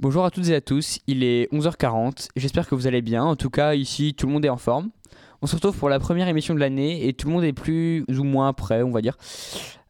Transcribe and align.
Bonjour 0.00 0.24
à 0.24 0.30
toutes 0.30 0.48
et 0.48 0.54
à 0.54 0.60
tous, 0.60 1.00
il 1.08 1.24
est 1.24 1.52
11h40, 1.52 2.28
j'espère 2.36 2.68
que 2.68 2.76
vous 2.76 2.86
allez 2.86 3.02
bien, 3.02 3.24
en 3.24 3.34
tout 3.34 3.50
cas 3.50 3.74
ici 3.74 4.14
tout 4.14 4.28
le 4.28 4.32
monde 4.32 4.44
est 4.44 4.48
en 4.48 4.56
forme. 4.56 4.90
On 5.42 5.48
se 5.48 5.56
retrouve 5.56 5.76
pour 5.76 5.88
la 5.88 5.98
première 5.98 6.28
émission 6.28 6.54
de 6.54 6.60
l'année 6.60 7.08
et 7.08 7.14
tout 7.14 7.26
le 7.26 7.34
monde 7.34 7.42
est 7.42 7.52
plus 7.52 8.04
ou 8.08 8.22
moins 8.22 8.52
prêt 8.52 8.84
on 8.84 8.92
va 8.92 9.00
dire. 9.00 9.16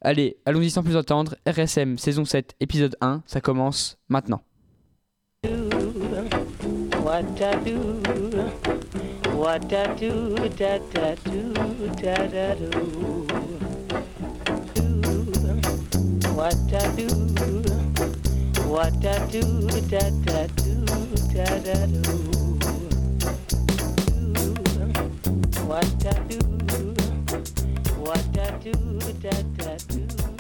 Allez, 0.00 0.38
allons-y 0.46 0.70
sans 0.70 0.82
plus 0.82 0.96
attendre, 0.96 1.36
RSM 1.46 1.98
saison 1.98 2.24
7 2.24 2.54
épisode 2.58 2.96
1, 3.02 3.22
ça 3.26 3.42
commence 3.42 3.98
maintenant. 4.08 4.40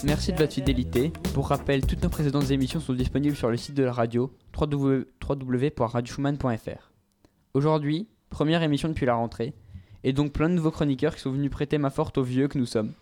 Merci 0.04 0.32
de 0.32 0.38
votre 0.38 0.52
fidélité. 0.52 1.10
Pour 1.32 1.48
rappel, 1.48 1.86
toutes 1.86 2.02
nos 2.02 2.10
précédentes 2.10 2.50
émissions 2.50 2.80
sont 2.80 2.92
disponibles 2.92 3.36
sur 3.36 3.48
le 3.48 3.56
site 3.56 3.74
de 3.74 3.82
la 3.82 3.92
radio 3.92 4.30
www.radioschumann.fr. 4.60 6.92
Aujourd'hui, 7.54 8.08
première 8.28 8.62
émission 8.62 8.88
depuis 8.88 9.06
la 9.06 9.14
rentrée, 9.14 9.54
et 10.04 10.12
donc 10.12 10.32
plein 10.32 10.50
de 10.50 10.54
nouveaux 10.54 10.70
chroniqueurs 10.70 11.14
qui 11.14 11.22
sont 11.22 11.32
venus 11.32 11.50
prêter 11.50 11.78
ma 11.78 11.88
forte 11.88 12.18
aux 12.18 12.22
vieux 12.22 12.48
que 12.48 12.58
nous 12.58 12.66
sommes. 12.66 12.92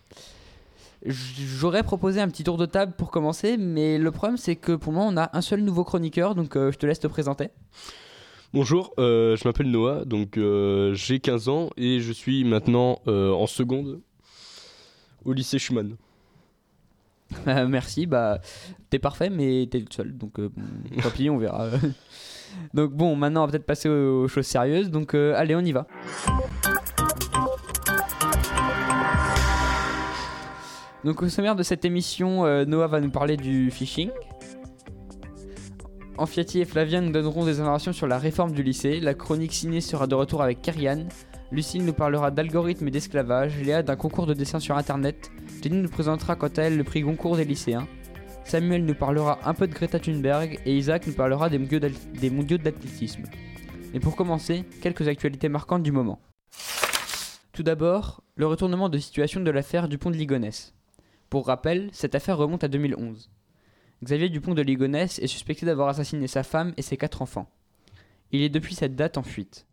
J'aurais 1.05 1.83
proposé 1.83 2.19
un 2.19 2.27
petit 2.27 2.43
tour 2.43 2.57
de 2.57 2.65
table 2.65 2.93
pour 2.97 3.11
commencer, 3.11 3.57
mais 3.57 3.97
le 3.97 4.11
problème 4.11 4.37
c'est 4.37 4.55
que 4.55 4.71
pour 4.71 4.93
moi 4.93 5.03
on 5.05 5.15
a 5.15 5.29
un 5.33 5.41
seul 5.41 5.61
nouveau 5.61 5.83
chroniqueur, 5.83 6.33
donc 6.33 6.55
euh, 6.55 6.71
je 6.71 6.77
te 6.77 6.85
laisse 6.85 6.99
te 6.99 7.07
présenter. 7.07 7.49
Bonjour, 8.53 8.93
euh, 8.97 9.35
je 9.35 9.47
m'appelle 9.47 9.69
Noah, 9.69 10.05
donc 10.05 10.37
euh, 10.37 10.93
j'ai 10.95 11.19
15 11.19 11.49
ans 11.49 11.69
et 11.77 11.99
je 11.99 12.11
suis 12.11 12.43
maintenant 12.43 12.99
en 13.05 13.45
seconde 13.45 14.01
au 15.23 15.33
lycée 15.33 15.59
Schumann. 15.59 15.95
Merci, 17.45 18.07
bah 18.07 18.39
t'es 18.89 18.99
parfait, 18.99 19.29
mais 19.29 19.67
t'es 19.69 19.79
le 19.79 19.85
seul, 19.91 20.17
donc 20.17 20.39
tant 21.03 21.09
pis, 21.11 21.29
on 21.29 21.37
verra. 21.37 21.69
donc 22.73 22.91
bon, 22.93 23.15
maintenant 23.15 23.43
on 23.43 23.45
va 23.45 23.51
peut-être 23.51 23.65
passer 23.65 23.87
aux, 23.87 24.23
aux 24.23 24.27
choses 24.27 24.47
sérieuses, 24.47 24.89
donc 24.89 25.13
allez, 25.13 25.55
on 25.55 25.61
y 25.61 25.73
va. 25.73 25.85
Donc 31.07 31.21
au 31.21 31.29
sommaire 31.29 31.55
de 31.55 31.63
cette 31.63 31.85
émission, 31.85 32.45
euh, 32.45 32.65
Noah 32.65 32.87
va 32.87 32.99
nous 32.99 33.09
parler 33.09 33.37
du 33.37 33.71
phishing. 33.71 34.09
Amfiati 36.17 36.59
et 36.59 36.65
Flavien 36.65 36.99
nous 36.99 37.13
donneront 37.13 37.45
des 37.45 37.61
informations 37.61 37.93
sur 37.93 38.07
la 38.07 38.17
réforme 38.17 38.51
du 38.51 38.61
lycée. 38.61 38.99
La 38.99 39.13
chronique 39.13 39.53
ciné 39.53 39.79
sera 39.79 40.05
de 40.05 40.15
retour 40.15 40.41
avec 40.43 40.61
Karian. 40.61 41.07
Lucille 41.49 41.85
nous 41.85 41.93
parlera 41.93 42.29
d'algorithmes 42.29 42.89
et 42.89 42.91
d'esclavage. 42.91 43.57
Léa 43.63 43.83
d'un 43.83 43.95
concours 43.95 44.25
de 44.25 44.33
dessin 44.33 44.59
sur 44.59 44.75
internet. 44.75 45.31
Jenny 45.63 45.77
nous 45.81 45.87
présentera 45.87 46.35
quant 46.35 46.49
à 46.57 46.63
elle 46.63 46.75
le 46.75 46.83
prix 46.83 46.99
Goncourt 47.03 47.37
des 47.37 47.45
lycéens. 47.45 47.87
Samuel 48.43 48.83
nous 48.83 48.93
parlera 48.93 49.39
un 49.45 49.53
peu 49.53 49.65
de 49.65 49.73
Greta 49.73 49.99
Thunberg 50.01 50.59
et 50.65 50.75
Isaac 50.75 51.07
nous 51.07 51.13
parlera 51.13 51.49
des 51.49 51.57
mondiaux 51.57 51.79
d'al- 51.79 51.93
des 52.19 52.29
mondiaux 52.29 52.57
d'athlétisme. 52.57 53.23
Et 53.93 54.01
pour 54.01 54.17
commencer, 54.17 54.65
quelques 54.81 55.07
actualités 55.07 55.47
marquantes 55.47 55.83
du 55.83 55.93
moment. 55.93 56.19
Tout 57.53 57.63
d'abord, 57.63 58.23
le 58.35 58.45
retournement 58.45 58.89
de 58.89 58.97
situation 58.97 59.39
de 59.39 59.51
l'affaire 59.51 59.87
Dupont 59.87 60.11
de 60.11 60.17
Ligonnès. 60.17 60.73
Pour 61.29 61.47
rappel, 61.47 61.89
cette 61.91 62.15
affaire 62.15 62.37
remonte 62.37 62.63
à 62.63 62.69
2011. 62.69 63.29
Xavier 64.03 64.29
Dupont 64.29 64.53
de 64.53 64.61
Ligonnès 64.61 65.19
est 65.19 65.27
suspecté 65.27 65.65
d'avoir 65.65 65.89
assassiné 65.89 66.27
sa 66.27 66.43
femme 66.43 66.73
et 66.77 66.81
ses 66.81 66.97
quatre 66.97 67.21
enfants. 67.21 67.49
Il 68.31 68.41
est 68.41 68.49
depuis 68.49 68.75
cette 68.75 68.95
date 68.95 69.17
en 69.17 69.23
fuite. 69.23 69.65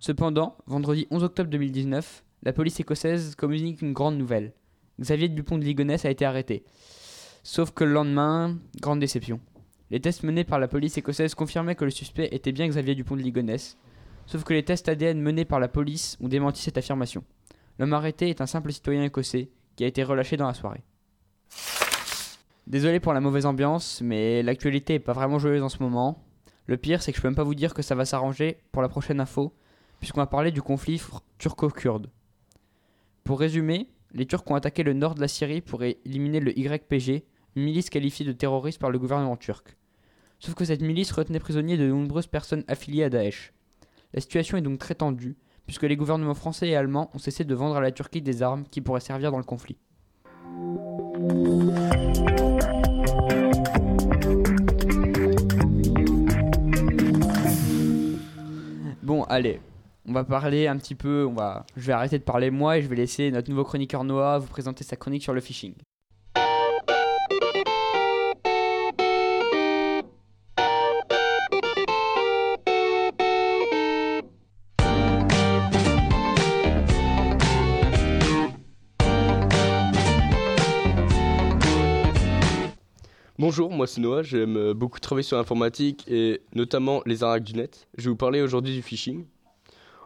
Cependant, 0.00 0.56
vendredi 0.66 1.06
11 1.10 1.24
octobre 1.24 1.48
2019, 1.48 2.24
la 2.42 2.52
police 2.52 2.80
écossaise 2.80 3.36
communique 3.36 3.82
une 3.82 3.92
grande 3.92 4.18
nouvelle. 4.18 4.52
Xavier 5.00 5.28
Dupont 5.28 5.58
de 5.58 5.64
Ligonnès 5.64 6.04
a 6.04 6.10
été 6.10 6.24
arrêté. 6.24 6.64
Sauf 7.42 7.70
que 7.70 7.84
le 7.84 7.92
lendemain, 7.92 8.58
grande 8.80 9.00
déception. 9.00 9.40
Les 9.90 10.00
tests 10.00 10.24
menés 10.24 10.44
par 10.44 10.58
la 10.58 10.68
police 10.68 10.98
écossaise 10.98 11.34
confirmaient 11.34 11.74
que 11.74 11.84
le 11.84 11.90
suspect 11.90 12.28
était 12.32 12.52
bien 12.52 12.68
Xavier 12.68 12.94
Dupont 12.94 13.16
de 13.16 13.22
Ligonnès. 13.22 13.78
Sauf 14.26 14.44
que 14.44 14.52
les 14.52 14.64
tests 14.64 14.88
ADN 14.88 15.20
menés 15.20 15.44
par 15.44 15.60
la 15.60 15.68
police 15.68 16.18
ont 16.20 16.28
démenti 16.28 16.62
cette 16.62 16.78
affirmation. 16.78 17.24
L'homme 17.78 17.94
arrêté 17.94 18.28
est 18.28 18.40
un 18.40 18.46
simple 18.46 18.72
citoyen 18.72 19.04
écossais 19.04 19.50
qui 19.76 19.84
a 19.84 19.86
été 19.86 20.02
relâché 20.02 20.36
dans 20.36 20.46
la 20.46 20.54
soirée. 20.54 20.82
Désolé 22.66 23.00
pour 23.00 23.12
la 23.12 23.20
mauvaise 23.20 23.46
ambiance, 23.46 24.00
mais 24.02 24.42
l'actualité 24.42 24.94
est 24.94 24.98
pas 25.00 25.12
vraiment 25.12 25.38
joyeuse 25.38 25.62
en 25.62 25.68
ce 25.68 25.82
moment. 25.82 26.22
Le 26.66 26.76
pire, 26.76 27.02
c'est 27.02 27.12
que 27.12 27.16
je 27.16 27.22
peux 27.22 27.28
même 27.28 27.34
pas 27.34 27.42
vous 27.42 27.56
dire 27.56 27.74
que 27.74 27.82
ça 27.82 27.94
va 27.94 28.04
s'arranger 28.04 28.58
pour 28.70 28.82
la 28.82 28.88
prochaine 28.88 29.20
info, 29.20 29.52
puisqu'on 29.98 30.20
va 30.20 30.26
parler 30.26 30.52
du 30.52 30.62
conflit 30.62 31.02
turco-kurde. 31.38 32.08
Pour 33.24 33.40
résumer, 33.40 33.88
les 34.14 34.26
Turcs 34.26 34.44
ont 34.46 34.54
attaqué 34.54 34.82
le 34.82 34.92
nord 34.92 35.14
de 35.14 35.20
la 35.20 35.28
Syrie 35.28 35.60
pour 35.60 35.82
éliminer 35.82 36.40
le 36.40 36.56
YPG, 36.56 37.24
une 37.56 37.64
milice 37.64 37.90
qualifiée 37.90 38.26
de 38.26 38.32
terroriste 38.32 38.78
par 38.78 38.90
le 38.90 38.98
gouvernement 38.98 39.36
turc. 39.36 39.76
Sauf 40.38 40.54
que 40.54 40.64
cette 40.64 40.82
milice 40.82 41.12
retenait 41.12 41.40
prisonniers 41.40 41.76
de 41.76 41.86
nombreuses 41.86 42.26
personnes 42.26 42.64
affiliées 42.68 43.04
à 43.04 43.10
Daesh. 43.10 43.52
La 44.12 44.20
situation 44.20 44.56
est 44.56 44.62
donc 44.62 44.78
très 44.78 44.94
tendue, 44.94 45.36
puisque 45.66 45.84
les 45.84 45.96
gouvernements 45.96 46.34
français 46.34 46.68
et 46.68 46.76
allemands 46.76 47.10
ont 47.14 47.18
cessé 47.18 47.44
de 47.44 47.54
vendre 47.54 47.76
à 47.76 47.80
la 47.80 47.92
Turquie 47.92 48.22
des 48.22 48.42
armes 48.42 48.64
qui 48.70 48.80
pourraient 48.80 49.00
servir 49.00 49.30
dans 49.30 49.38
le 49.38 49.44
conflit. 49.44 49.78
Allez, 59.32 59.60
on 60.06 60.12
va 60.12 60.24
parler 60.24 60.66
un 60.66 60.76
petit 60.76 60.94
peu, 60.94 61.28
je 61.76 61.86
vais 61.86 61.92
arrêter 61.92 62.18
de 62.18 62.24
parler 62.24 62.50
moi 62.50 62.78
et 62.78 62.82
je 62.82 62.88
vais 62.88 62.96
laisser 62.96 63.30
notre 63.30 63.48
nouveau 63.48 63.64
chroniqueur 63.64 64.04
Noah 64.04 64.38
vous 64.38 64.46
présenter 64.46 64.84
sa 64.84 64.96
chronique 64.96 65.22
sur 65.22 65.32
le 65.32 65.40
phishing. 65.40 65.74
Bonjour, 83.52 83.70
moi 83.70 83.86
c'est 83.86 84.00
Noah, 84.00 84.22
j'aime 84.22 84.72
beaucoup 84.72 84.98
travailler 84.98 85.24
sur 85.24 85.36
l'informatique 85.36 86.06
et 86.08 86.40
notamment 86.54 87.02
les 87.04 87.22
arnaques 87.22 87.42
du 87.44 87.52
net. 87.52 87.86
Je 87.98 88.04
vais 88.04 88.08
vous 88.08 88.16
parler 88.16 88.40
aujourd'hui 88.40 88.74
du 88.74 88.80
phishing. 88.80 89.26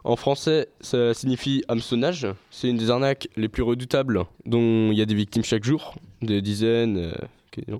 En 0.03 0.17
français, 0.17 0.67
ça 0.81 1.13
signifie 1.13 1.63
hameçonnage. 1.69 2.27
C'est 2.51 2.67
une 2.67 2.75
des 2.75 2.89
arnaques 2.89 3.29
les 3.37 3.47
plus 3.47 3.63
redoutables 3.63 4.25
dont 4.45 4.91
il 4.91 4.97
y 4.97 5.01
a 5.01 5.05
des 5.05 5.15
victimes 5.15 5.45
chaque 5.45 5.63
jour, 5.63 5.95
des 6.21 6.41
dizaines. 6.41 7.13
euh. 7.69 7.77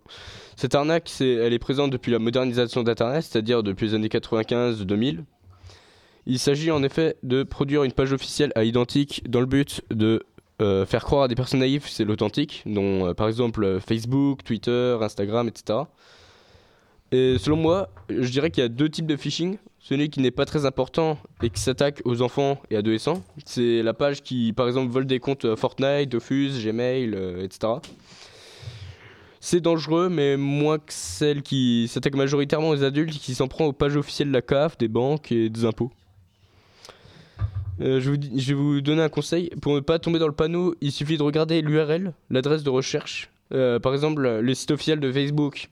Cette 0.55 0.73
arnaque, 0.73 1.11
elle 1.19 1.51
est 1.51 1.59
présente 1.59 1.91
depuis 1.91 2.13
la 2.13 2.19
modernisation 2.19 2.83
d'Internet, 2.83 3.23
c'est-à-dire 3.23 3.61
depuis 3.61 3.87
les 3.87 3.93
années 3.93 4.07
95-2000. 4.07 5.25
Il 6.27 6.39
s'agit 6.39 6.71
en 6.71 6.81
effet 6.81 7.17
de 7.23 7.43
produire 7.43 7.83
une 7.83 7.91
page 7.91 8.13
officielle 8.13 8.53
à 8.55 8.63
identique 8.63 9.21
dans 9.29 9.41
le 9.41 9.45
but 9.45 9.81
de 9.91 10.23
euh, 10.59 10.87
faire 10.87 11.03
croire 11.03 11.23
à 11.23 11.27
des 11.27 11.35
personnes 11.35 11.59
naïves 11.59 11.87
c'est 11.87 12.03
l'authentique, 12.03 12.63
dont 12.65 13.07
euh, 13.07 13.13
par 13.13 13.27
exemple 13.27 13.63
euh, 13.63 13.79
Facebook, 13.79 14.43
Twitter, 14.43 14.97
Instagram, 14.99 15.47
etc. 15.47 15.81
Et 17.11 17.37
selon 17.37 17.57
moi, 17.57 17.89
je 18.09 18.27
dirais 18.29 18.49
qu'il 18.49 18.63
y 18.63 18.65
a 18.65 18.69
deux 18.69 18.89
types 18.89 19.05
de 19.05 19.15
phishing. 19.15 19.57
Celui 19.79 20.09
qui 20.09 20.19
n'est 20.19 20.31
pas 20.31 20.45
très 20.45 20.65
important 20.65 21.17
et 21.41 21.49
qui 21.49 21.61
s'attaque 21.61 22.01
aux 22.03 22.21
enfants 22.21 22.59
et 22.71 22.75
adolescents, 22.75 23.23
c'est 23.45 23.81
la 23.81 23.93
page 23.93 24.21
qui, 24.23 24.51
par 24.51 24.67
exemple, 24.67 24.91
vole 24.91 25.05
des 25.05 25.19
comptes 25.19 25.55
Fortnite, 25.55 26.09
Dofus, 26.09 26.51
Gmail, 26.61 27.15
etc. 27.41 27.75
C'est 29.39 29.61
dangereux, 29.61 30.09
mais 30.09 30.35
moins 30.35 30.79
que 30.79 30.91
celle 30.91 31.41
qui 31.43 31.87
s'attaque 31.87 32.15
majoritairement 32.15 32.69
aux 32.69 32.83
adultes 32.83 33.15
et 33.15 33.19
qui 33.19 33.35
s'en 33.35 33.47
prend 33.47 33.65
aux 33.65 33.71
pages 33.71 33.95
officielles 33.95 34.27
de 34.27 34.33
la 34.33 34.41
CAF, 34.41 34.77
des 34.77 34.89
banques 34.89 35.31
et 35.31 35.49
des 35.49 35.63
impôts. 35.63 35.91
Euh, 37.79 37.99
je, 38.01 38.09
vous, 38.09 38.17
dis- 38.17 38.39
je 38.39 38.47
vais 38.53 38.53
vous 38.61 38.81
donner 38.81 39.01
un 39.03 39.09
conseil. 39.09 39.49
Pour 39.61 39.75
ne 39.75 39.79
pas 39.79 39.99
tomber 39.99 40.19
dans 40.19 40.27
le 40.27 40.33
panneau, 40.33 40.75
il 40.81 40.91
suffit 40.91 41.17
de 41.17 41.23
regarder 41.23 41.61
l'URL, 41.61 42.13
l'adresse 42.29 42.63
de 42.63 42.69
recherche. 42.69 43.29
Euh, 43.53 43.79
par 43.79 43.93
exemple, 43.93 44.27
le 44.39 44.53
site 44.53 44.71
officiel 44.71 44.99
de 44.99 45.11
Facebook, 45.11 45.69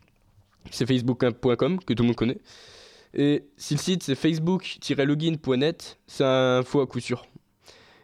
c'est 0.72 0.86
facebook.com, 0.86 1.80
que 1.80 1.94
tout 1.94 2.04
le 2.04 2.08
monde 2.08 2.16
connaît. 2.16 2.38
Et 3.14 3.46
si 3.58 3.76
le 3.76 3.80
site 3.80 4.04
c'est 4.04 4.16
facebook-login.net, 4.16 5.98
c'est 6.08 6.24
un 6.26 6.64
faux 6.64 6.82
à 6.82 6.88
coup 6.88 7.00
sûr. 7.00 7.26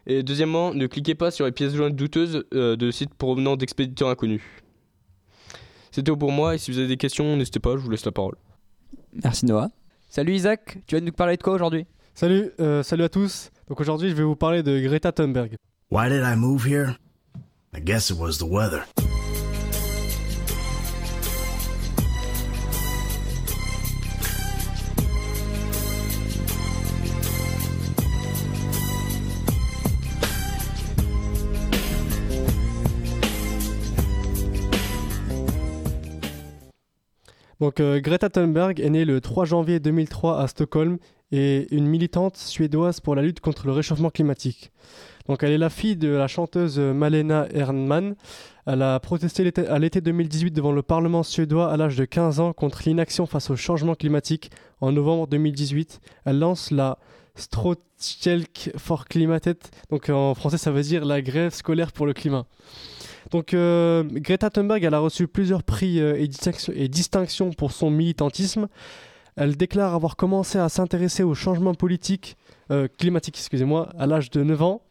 Et 0.07 0.23
deuxièmement, 0.23 0.73
ne 0.73 0.87
cliquez 0.87 1.15
pas 1.15 1.31
sur 1.31 1.45
les 1.45 1.51
pièces 1.51 1.75
jointes 1.75 1.95
douteuses 1.95 2.43
euh, 2.53 2.75
de 2.75 2.89
sites 2.91 3.13
provenant 3.13 3.55
d'expéditeurs 3.55 4.09
inconnus. 4.09 4.41
C'est 5.91 6.03
tout 6.03 6.15
pour 6.17 6.31
moi, 6.31 6.55
et 6.55 6.57
si 6.57 6.71
vous 6.71 6.79
avez 6.79 6.87
des 6.87 6.97
questions, 6.97 7.35
n'hésitez 7.35 7.59
pas, 7.59 7.71
je 7.71 7.81
vous 7.81 7.89
laisse 7.91 8.05
la 8.05 8.11
parole. 8.13 8.35
Merci 9.23 9.45
Noah. 9.45 9.69
Salut 10.09 10.33
Isaac, 10.33 10.79
tu 10.87 10.95
vas 10.95 11.01
nous 11.01 11.11
parler 11.11 11.37
de 11.37 11.43
quoi 11.43 11.53
aujourd'hui? 11.53 11.85
Salut, 12.15 12.51
euh, 12.59 12.81
salut 12.83 13.03
à 13.03 13.09
tous. 13.09 13.51
Donc 13.71 13.79
aujourd'hui, 13.79 14.09
je 14.09 14.15
vais 14.15 14.23
vous 14.23 14.35
parler 14.35 14.63
de 14.63 14.81
Greta 14.81 15.13
Thunberg. 15.13 15.55
Why 15.91 16.09
did 16.09 16.23
I 16.25 16.35
move 16.35 16.65
here? 16.67 16.97
I 17.73 17.79
guess 17.79 18.09
it 18.09 18.17
was 18.19 18.33
the 18.33 18.43
weather. 18.43 18.83
Donc 37.61 37.79
euh, 37.79 38.01
Greta 38.01 38.27
Thunberg 38.27 38.81
est 38.81 38.89
née 38.89 39.05
le 39.05 39.21
3 39.21 39.45
janvier 39.45 39.79
2003 39.79 40.41
à 40.41 40.47
Stockholm 40.47 40.97
et 41.31 41.67
une 41.73 41.87
militante 41.87 42.37
suédoise 42.37 42.99
pour 42.99 43.15
la 43.15 43.21
lutte 43.21 43.39
contre 43.39 43.65
le 43.65 43.71
réchauffement 43.71 44.09
climatique. 44.09 44.71
Donc 45.27 45.43
elle 45.43 45.51
est 45.51 45.57
la 45.57 45.69
fille 45.69 45.95
de 45.95 46.09
la 46.09 46.27
chanteuse 46.27 46.79
Malena 46.79 47.47
Ernman. 47.53 48.15
Elle 48.65 48.81
a 48.81 48.99
protesté 48.99 49.51
à 49.67 49.79
l'été 49.79 50.01
2018 50.01 50.51
devant 50.51 50.71
le 50.71 50.81
Parlement 50.81 51.23
suédois 51.23 51.71
à 51.71 51.77
l'âge 51.77 51.95
de 51.95 52.05
15 52.05 52.39
ans 52.39 52.53
contre 52.53 52.83
l'inaction 52.85 53.25
face 53.25 53.49
au 53.49 53.55
changement 53.55 53.95
climatique. 53.95 54.51
En 54.81 54.91
novembre 54.91 55.27
2018, 55.27 55.99
elle 56.25 56.39
lance 56.39 56.71
la 56.71 56.97
Strotjelk 57.35 58.71
for 58.77 59.05
Klimatet. 59.05 59.57
Donc 59.89 60.09
en 60.09 60.35
français, 60.35 60.57
ça 60.57 60.71
veut 60.71 60.81
dire 60.81 61.05
la 61.05 61.21
grève 61.21 61.53
scolaire 61.53 61.91
pour 61.91 62.05
le 62.05 62.13
climat. 62.13 62.45
Donc 63.31 63.53
euh, 63.53 64.03
Greta 64.03 64.49
Thunberg, 64.49 64.83
elle 64.83 64.93
a 64.93 64.99
reçu 64.99 65.27
plusieurs 65.27 65.63
prix 65.63 65.99
euh, 65.99 66.25
et 66.75 66.87
distinctions 66.87 67.51
pour 67.51 67.71
son 67.71 67.89
militantisme. 67.89 68.67
Elle 69.35 69.55
déclare 69.55 69.93
avoir 69.93 70.15
commencé 70.15 70.57
à 70.57 70.69
s'intéresser 70.69 71.23
au 71.23 71.33
changement 71.33 71.73
politique, 71.73 72.35
euh, 72.69 72.87
climatique, 72.87 73.37
excusez-moi, 73.37 73.89
à 73.97 74.05
l'âge 74.07 74.29
de 74.29 74.43
9 74.43 74.61
ans. 74.61 74.81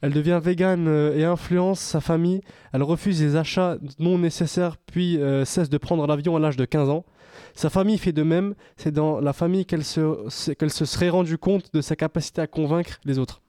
Elle 0.00 0.12
devient 0.12 0.40
végane 0.42 0.86
euh, 0.86 1.16
et 1.16 1.24
influence 1.24 1.80
sa 1.80 2.00
famille. 2.00 2.40
Elle 2.72 2.82
refuse 2.82 3.20
les 3.20 3.36
achats 3.36 3.78
non 3.98 4.18
nécessaires, 4.18 4.76
puis 4.76 5.18
euh, 5.18 5.44
cesse 5.44 5.68
de 5.68 5.78
prendre 5.78 6.06
l'avion 6.06 6.36
à 6.36 6.38
l'âge 6.38 6.56
de 6.56 6.64
15 6.64 6.88
ans. 6.88 7.04
Sa 7.54 7.70
famille 7.70 7.98
fait 7.98 8.12
de 8.12 8.22
même. 8.22 8.54
C'est 8.76 8.92
dans 8.92 9.20
la 9.20 9.32
famille 9.32 9.66
qu'elle 9.66 9.84
se, 9.84 10.28
serait 10.28 11.08
rendue 11.08 11.38
compte 11.38 11.72
de 11.74 11.80
sa 11.80 11.96
capacité 11.96 12.40
à 12.40 12.46
convaincre 12.46 13.00
les 13.04 13.18
autres. 13.18 13.42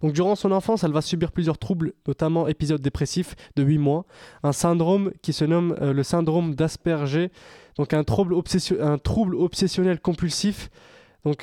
Donc 0.00 0.12
durant 0.12 0.34
son 0.34 0.50
enfance, 0.50 0.82
elle 0.82 0.92
va 0.92 1.00
subir 1.00 1.30
plusieurs 1.30 1.58
troubles, 1.58 1.92
notamment 2.08 2.48
épisodes 2.48 2.80
dépressifs 2.80 3.36
de 3.54 3.62
8 3.62 3.78
mois, 3.78 4.04
un 4.42 4.52
syndrome 4.52 5.12
qui 5.22 5.32
se 5.32 5.44
nomme 5.44 5.76
euh, 5.80 5.92
le 5.92 6.02
syndrome 6.02 6.54
d'Asperger, 6.54 7.30
donc 7.76 7.94
un 7.94 8.04
trouble, 8.04 8.34
obsessionnel 8.34 10.00
compulsif. 10.00 10.70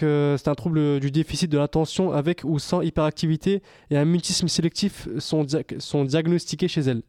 Euh, 0.03 0.37
c'est 0.37 0.49
un 0.49 0.55
trouble 0.55 0.99
du 0.99 1.09
déficit 1.09 1.49
de 1.49 1.57
l'attention 1.57 2.11
avec 2.11 2.41
ou 2.43 2.59
sans 2.59 2.81
hyperactivité 2.81 3.61
et 3.89 3.97
un 3.97 4.03
mutisme 4.05 4.49
sélectif 4.49 5.07
sont, 5.19 5.45
dia- 5.45 5.63
sont 5.77 6.03
diagnostiqués 6.03 6.67
chez 6.67 6.81
elle. 6.81 7.01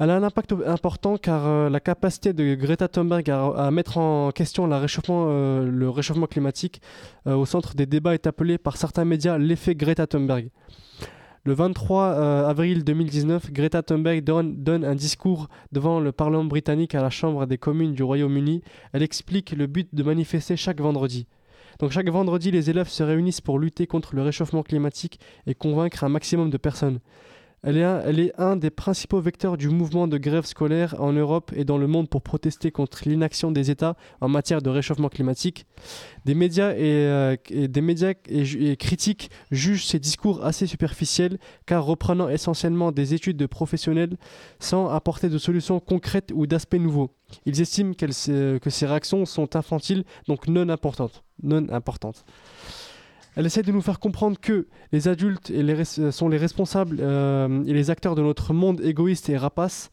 Elle 0.00 0.10
a 0.10 0.16
un 0.16 0.24
impact 0.24 0.52
important 0.66 1.16
car 1.16 1.46
euh, 1.46 1.70
la 1.70 1.78
capacité 1.78 2.32
de 2.32 2.56
Greta 2.56 2.88
Thunberg 2.88 3.30
à, 3.30 3.70
mettre 3.70 3.98
en 3.98 4.32
question 4.32 4.68
euh, 4.68 5.64
le 5.64 5.88
réchauffement 5.88 6.26
climatique 6.26 6.82
au 7.26 7.46
centre 7.46 7.74
des 7.76 7.86
débats 7.86 8.14
est 8.14 8.26
appelé 8.26 8.58
par 8.58 8.76
certains 8.76 9.04
médias 9.04 9.38
l'effet 9.38 9.76
Greta 9.76 10.08
Thunberg. 10.08 10.50
Le 11.44 11.54
23 11.54 12.04
euh, 12.04 12.48
avril 12.48 12.84
2019, 12.84 13.50
Greta 13.50 13.82
Thunberg 13.82 14.22
donne, 14.22 14.62
donne 14.62 14.84
un 14.84 14.94
discours 14.94 15.48
devant 15.72 15.98
le 15.98 16.12
Parlement 16.12 16.44
britannique 16.44 16.94
à 16.94 17.02
la 17.02 17.10
Chambre 17.10 17.46
des 17.46 17.58
communes 17.58 17.94
du 17.94 18.04
Royaume-Uni. 18.04 18.62
Elle 18.92 19.02
explique 19.02 19.50
le 19.50 19.66
but 19.66 19.92
de 19.92 20.04
manifester 20.04 20.56
chaque 20.56 20.80
vendredi. 20.80 21.26
Donc 21.80 21.90
chaque 21.90 22.08
vendredi, 22.08 22.52
les 22.52 22.70
élèves 22.70 22.88
se 22.88 23.02
réunissent 23.02 23.40
pour 23.40 23.58
lutter 23.58 23.88
contre 23.88 24.14
le 24.14 24.22
réchauffement 24.22 24.62
climatique 24.62 25.18
et 25.48 25.56
convaincre 25.56 26.04
un 26.04 26.08
maximum 26.08 26.48
de 26.48 26.58
personnes. 26.58 27.00
Elle 27.64 27.78
est, 27.78 28.32
un, 28.38 28.56
des 28.56 28.70
principaux 28.70 29.20
vecteurs 29.20 29.56
du 29.56 29.68
mouvement 29.68 30.08
de 30.08 30.18
grève 30.18 30.44
scolaire 30.44 30.96
en 30.98 31.12
Europe 31.12 31.52
et 31.54 31.64
dans 31.64 31.78
le 31.78 31.86
monde 31.86 32.08
pour 32.08 32.20
protester 32.20 32.72
contre 32.72 33.08
l'inaction 33.08 33.52
des 33.52 33.70
États 33.70 33.96
en 34.20 34.28
matière 34.28 34.62
de 34.62 34.68
réchauffement 34.68 35.08
climatique. 35.08 35.64
Des 36.24 36.34
médias 36.34 36.72
et, 36.72 36.80
euh, 36.80 37.36
des 37.52 37.80
médias 37.80 38.14
et, 38.28 38.76
critiques 38.76 39.30
jugent 39.52 39.86
ces 39.86 40.00
discours 40.00 40.44
assez 40.44 40.66
superficiels 40.66 41.38
car 41.64 41.84
reprenant 41.84 42.28
essentiellement 42.28 42.90
des 42.90 43.14
études 43.14 43.36
de 43.36 43.46
professionnels 43.46 44.16
sans 44.58 44.88
apporter 44.88 45.28
de 45.28 45.38
solutions 45.38 45.78
concrètes 45.78 46.32
ou 46.34 46.48
d'aspects 46.48 46.74
nouveaux. 46.74 47.14
Ils 47.46 47.60
estiment 47.60 47.94
se- 48.10 48.58
que 48.58 48.70
ces 48.70 48.86
réactions 48.86 49.24
sont 49.24 49.54
infantiles, 49.54 50.02
donc 50.26 50.48
non 50.48 50.68
importantes. 50.68 51.22
Non 51.44 51.66
importantes. 51.70 52.24
Elle 53.34 53.46
essaie 53.46 53.62
de 53.62 53.72
nous 53.72 53.80
faire 53.80 53.98
comprendre 53.98 54.38
que 54.38 54.68
les 54.92 55.08
adultes 55.08 55.52
sont 56.10 56.28
les 56.28 56.36
responsables 56.36 56.98
euh, 57.00 57.64
et 57.64 57.72
les 57.72 57.90
acteurs 57.90 58.14
de 58.14 58.22
notre 58.22 58.52
monde 58.52 58.80
égoïste 58.82 59.30
et 59.30 59.38
rapace. 59.38 59.90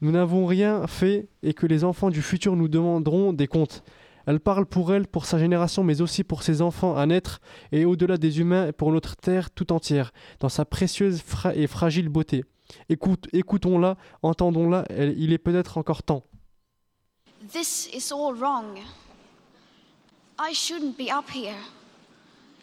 Nous 0.00 0.10
n'avons 0.10 0.46
rien 0.46 0.86
fait 0.86 1.28
et 1.42 1.52
que 1.52 1.66
les 1.66 1.84
enfants 1.84 2.08
du 2.08 2.22
futur 2.22 2.56
nous 2.56 2.68
demanderont 2.68 3.32
des 3.32 3.46
comptes. 3.46 3.82
Elle 4.26 4.40
parle 4.40 4.66
pour 4.66 4.92
elle, 4.92 5.06
pour 5.06 5.26
sa 5.26 5.38
génération, 5.38 5.82
mais 5.82 6.00
aussi 6.00 6.22
pour 6.22 6.42
ses 6.42 6.62
enfants 6.62 6.96
à 6.96 7.04
naître 7.06 7.40
et 7.72 7.84
au-delà 7.84 8.16
des 8.16 8.40
humains 8.40 8.72
pour 8.72 8.92
notre 8.92 9.16
terre 9.16 9.50
tout 9.50 9.72
entière, 9.72 10.12
dans 10.40 10.50
sa 10.50 10.64
précieuse 10.64 11.22
et 11.54 11.66
fragile 11.66 12.08
beauté. 12.08 12.44
Écoutons-la, 13.32 13.96
entendons-la, 14.22 14.84
il 15.16 15.32
est 15.32 15.38
peut-être 15.38 15.78
encore 15.78 16.02
temps. 16.02 16.24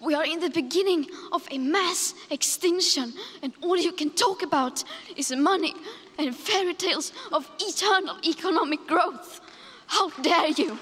We 0.00 0.14
are 0.14 0.24
in 0.24 0.40
the 0.40 0.48
beginning 0.48 1.06
of 1.30 1.42
a 1.52 1.58
mass 1.58 2.14
extinction, 2.30 3.12
and 3.42 3.52
all 3.62 3.76
you 3.76 3.92
can 3.92 4.08
talk 4.08 4.42
about 4.42 4.82
is 5.18 5.30
money 5.36 5.74
and 6.18 6.32
fairy 6.32 6.74
tales 6.74 7.12
of 7.32 7.46
eternal 7.60 8.16
economic 8.26 8.80
growth. 8.88 9.42
How 9.88 10.08
dare 10.22 10.48
you! 10.56 10.74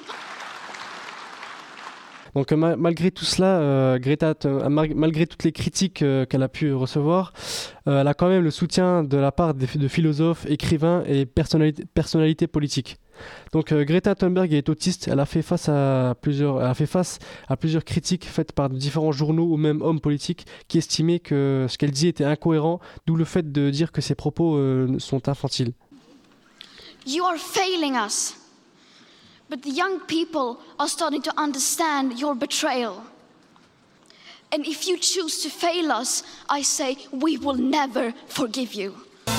Donc 2.36 2.52
ma- 2.52 2.76
malgré 2.76 3.10
tout 3.10 3.24
cela, 3.24 3.58
euh, 3.58 3.98
Greta, 3.98 4.34
euh, 4.44 4.68
malgré 4.68 5.26
toutes 5.26 5.42
les 5.42 5.50
critiques 5.50 6.02
euh, 6.02 6.25
qu'elle 6.25 6.44
a 6.44 6.48
pu 6.48 6.72
recevoir, 6.72 7.32
euh, 7.88 8.02
elle 8.02 8.06
a 8.06 8.14
quand 8.14 8.28
même 8.28 8.44
le 8.44 8.52
soutien 8.52 9.02
de 9.02 9.16
la 9.16 9.32
part 9.32 9.54
de 9.54 9.88
philosophes, 9.88 10.46
écrivains 10.46 11.02
et 11.06 11.26
personnalités, 11.26 11.84
personnalités 11.92 12.46
politiques. 12.46 12.98
Donc 13.52 13.72
euh, 13.72 13.84
Greta 13.84 14.14
Thunberg 14.14 14.52
est 14.52 14.68
autiste, 14.68 15.08
elle 15.08 15.20
a 15.20 15.26
fait 15.26 15.42
face 15.42 15.68
à 15.68 16.14
plusieurs, 16.20 16.75
critiques 17.84 18.26
faites 18.26 18.52
par 18.52 18.68
différents 18.68 19.12
journaux 19.12 19.46
ou 19.46 19.56
même 19.56 19.82
hommes 19.82 20.00
politiques 20.00 20.46
qui 20.68 20.78
estimaient 20.78 21.20
que 21.20 21.66
ce 21.68 21.78
qu'elle 21.78 21.90
dit 21.90 22.08
était 22.08 22.25
incohérent, 22.25 22.80
d'où 23.06 23.16
le 23.16 23.25
fait 23.25 23.52
de 23.52 23.70
dire 23.70 23.92
que 23.92 24.00
ses 24.00 24.14
propos 24.14 24.56
euh, 24.56 24.98
sont 24.98 25.28
infantiles. 25.28 25.72
You 27.06 27.25
are 27.25 27.38
failing 27.38 27.94
us. 27.96 28.34
But 29.48 29.62
the 29.62 29.70
young 29.70 30.00
people 30.06 30.58
are 30.78 30.88
starting 30.88 31.22
to 31.22 31.32
understand 31.38 32.18
your 32.18 32.34
betrayal. 32.34 33.02
And 34.52 34.66
if 34.66 34.87
you 34.87 34.98
choose 34.98 35.42
to 35.42 35.50
fail 35.50 35.90
us, 35.90 36.22
I 36.48 36.62
say 36.62 36.96
we 37.12 37.38
will 37.38 37.56
never 37.56 38.12
forgive 38.28 38.75
you. 38.75 38.94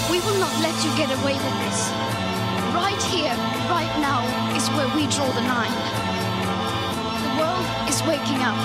We 0.10 0.20
will 0.20 0.40
not 0.40 0.52
let 0.62 0.74
you 0.84 0.96
get 0.98 1.12
away 1.12 1.34
with 1.34 1.60
this. 1.66 2.29
Right 2.90 3.04
here, 3.04 3.36
right 3.70 3.96
now, 4.02 4.26
is 4.58 4.68
where 4.70 4.88
we 4.96 5.06
draw 5.14 5.30
the 5.30 5.42
line. 5.42 5.78
The 7.22 7.32
world 7.38 7.66
is 7.88 8.02
waking 8.02 8.42
up. 8.42 8.58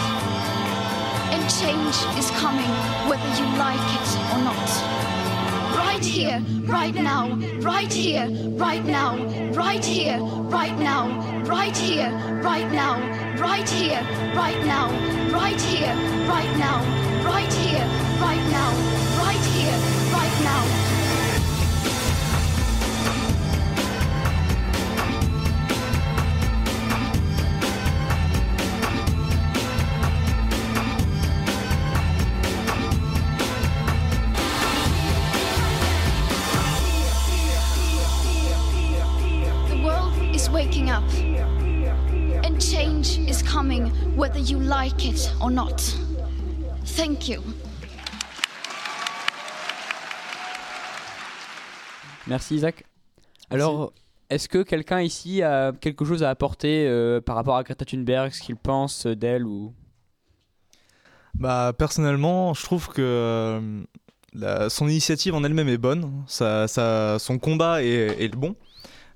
And 1.28 1.42
change 1.60 1.96
is 2.18 2.30
coming, 2.30 2.72
whether 3.06 3.28
you 3.36 3.44
like 3.58 3.84
it 4.00 4.08
or 4.32 4.40
not 4.48 5.14
right 5.76 6.02
here, 6.02 6.42
right 6.62 6.94
now, 6.94 7.34
right 7.60 7.92
here, 7.92 8.26
right 8.56 8.84
now, 8.86 9.18
right 9.52 9.84
here, 9.84 10.18
right 10.20 10.78
now, 10.78 11.42
right 11.42 11.76
here, 11.76 12.10
right 12.42 12.72
now, 12.72 12.98
right 13.36 13.68
here, 13.68 14.02
right 14.34 14.64
now, 14.64 14.88
right 15.30 15.60
here, 15.60 15.94
right 16.26 16.56
now, 16.56 16.80
right 17.22 17.52
here, 17.52 17.86
right 18.24 18.44
now, 18.50 18.70
right 19.20 19.44
here, 19.52 19.78
right 20.14 20.40
now. 20.42 20.93
Whether 44.34 44.50
you 44.50 44.58
like 44.58 45.04
it 45.04 45.30
or 45.40 45.50
not. 45.50 45.80
Thank 46.84 47.28
you. 47.28 47.40
Merci 52.26 52.56
Isaac. 52.56 52.84
Alors, 53.50 53.92
Est-ce 54.30 54.48
que 54.48 54.62
quelqu'un 54.62 55.02
ici 55.02 55.42
a 55.42 55.72
quelque 55.72 56.04
chose 56.04 56.22
à 56.22 56.30
apporter 56.30 56.86
euh, 56.88 57.20
par 57.20 57.36
rapport 57.36 57.56
à 57.56 57.62
Greta 57.62 57.84
Thunberg, 57.84 58.32
ce 58.32 58.40
qu'il 58.40 58.56
pense 58.56 59.06
d'elle 59.06 59.44
ou? 59.46 59.72
Bah 61.34 61.72
personnellement, 61.76 62.54
je 62.54 62.62
trouve 62.62 62.88
que 62.88 63.02
euh, 63.02 63.82
la- 64.32 64.70
son 64.70 64.88
initiative 64.88 65.34
en 65.34 65.44
elle-même 65.44 65.68
est 65.68 65.78
bonne, 65.78 66.10
ça, 66.26 66.66
ça- 66.68 67.18
son 67.18 67.38
combat 67.38 67.82
est, 67.82 68.22
est 68.22 68.28
le 68.32 68.38
bon, 68.38 68.54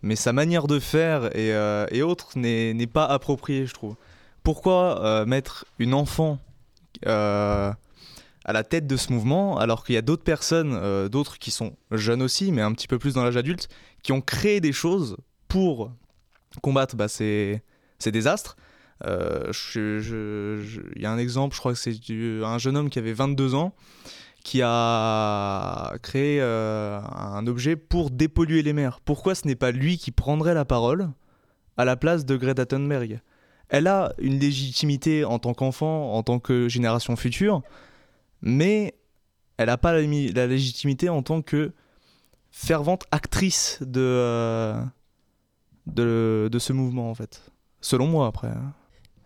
mais 0.03 0.15
sa 0.17 0.33
manière 0.33 0.67
de 0.67 0.79
faire 0.81 1.27
et, 1.37 1.53
euh, 1.55 1.87
et 1.91 2.03
autres 2.03 2.37
n'est 2.37 2.75
n'est 2.75 2.87
pas 2.89 3.07
appropriée, 3.07 3.67
je 3.67 3.73
trouve. 3.75 3.97
Pourquoi 4.49 5.05
euh, 5.05 5.27
mettre 5.27 5.67
une 5.79 5.93
enfant 5.93 6.39
euh, 7.07 7.71
à 8.47 8.53
la 8.55 8.65
tête 8.65 8.87
de 8.87 8.97
ce 8.97 9.13
mouvement 9.13 9.59
alors 9.59 9.85
qu'il 9.85 9.95
y 9.95 9.99
a 9.99 10.01
d'autres 10.01 10.25
personnes, 10.25 10.73
euh, 10.73 11.11
d'autres 11.11 11.39
qui 11.39 11.51
sont 11.51 11.77
jeunes 11.91 12.23
aussi, 12.23 12.51
mais 12.51 12.63
un 12.63 12.73
petit 12.73 12.89
peu 12.89 12.99
plus 12.99 13.13
dans 13.13 13.25
l'âge 13.25 13.37
adulte, 13.37 13.69
qui 14.03 14.13
ont 14.13 14.23
créé 14.23 14.63
des 14.63 14.73
choses 14.73 15.19
pour 15.49 15.93
combattre 16.63 16.97
bah, 16.97 17.09
ces, 17.09 17.61
ces 17.99 18.11
désastres 18.11 18.57
Il 19.05 19.09
y 20.97 21.05
a 21.05 21.13
un 21.13 21.19
exemple, 21.19 21.55
je 21.55 21.61
crois 21.61 21.75
que 21.75 21.79
c'est 21.79 22.01
un 22.43 22.57
jeune 22.57 22.79
homme 22.79 22.89
qui 22.89 22.99
avait 22.99 23.13
22 23.13 23.55
ans 23.55 23.75
qui 24.45 24.63
a 24.65 25.93
créé 26.03 26.41
un 26.41 27.47
objet 27.47 27.77
pour 27.77 28.11
dépolluer 28.11 28.63
les 28.63 28.73
mers. 28.73 29.01
Pourquoi 29.01 29.35
ce 29.35 29.47
n'est 29.47 29.57
pas 29.57 29.73
lui 29.73 29.99
qui 29.99 30.11
prendrait 30.11 30.55
la 30.55 30.65
parole 30.65 31.11
à 31.77 31.85
la 31.85 31.97
place 31.97 32.25
de 32.25 32.35
Greta 32.35 32.65
Thunberg? 32.65 33.21
Elle 33.69 33.87
a 33.87 34.13
une 34.19 34.39
légitimité 34.39 35.25
en 35.25 35.39
tant 35.39 35.55
qu'enfant, 35.55 36.15
en 36.15 36.23
tant 36.23 36.39
que 36.39 36.69
génération 36.69 37.17
future, 37.17 37.63
mais 38.41 38.95
elle 39.57 39.67
n'a 39.67 39.77
pas 39.77 39.93
la, 39.93 40.47
légitimité 40.47 41.09
en 41.09 41.23
tant 41.23 41.43
que 41.43 41.73
fervente 42.51 43.05
actrice 43.11 43.79
de, 43.83 44.01
euh, 44.01 44.81
de, 45.87 46.49
de 46.51 46.59
ce 46.59 46.73
mouvement, 46.73 47.11
en 47.11 47.15
fait. 47.15 47.43
Selon 47.81 48.07
moi, 48.07 48.27
après. 48.27 48.49
hein. 48.49 48.73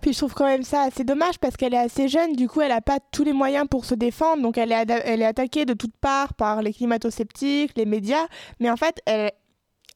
Puis 0.03 0.13
je 0.13 0.19
trouve 0.19 0.35
quand 0.35 0.47
même 0.47 0.65
ça 0.65 0.83
assez 0.83 1.05
dommage 1.05 1.39
parce 1.39 1.57
qu'elle 1.57 1.75
est 1.75 1.79
assez 1.79 2.09
jeune, 2.09 2.35
du 2.35 2.49
coup 2.49 2.61
elle 2.61 2.71
n'a 2.71 2.81
pas 2.81 2.99
tous 3.13 3.23
les 3.23 3.33
moyens 3.33 3.69
pour 3.71 3.85
se 3.85 3.95
défendre, 3.95 4.43
donc 4.43 4.59
elle 4.59 4.73
est, 4.73 4.91
elle 4.91 5.23
est 5.23 5.25
attaquée 5.25 5.65
de 5.65 5.75
toutes 5.75 5.97
parts 5.97 6.35
par 6.35 6.61
les 6.61 6.73
climato-sceptiques, 6.73 7.71
les 7.77 7.87
médias, 7.87 8.27
mais 8.59 8.69
en 8.69 8.77
fait 8.77 9.01
elle 9.07 9.31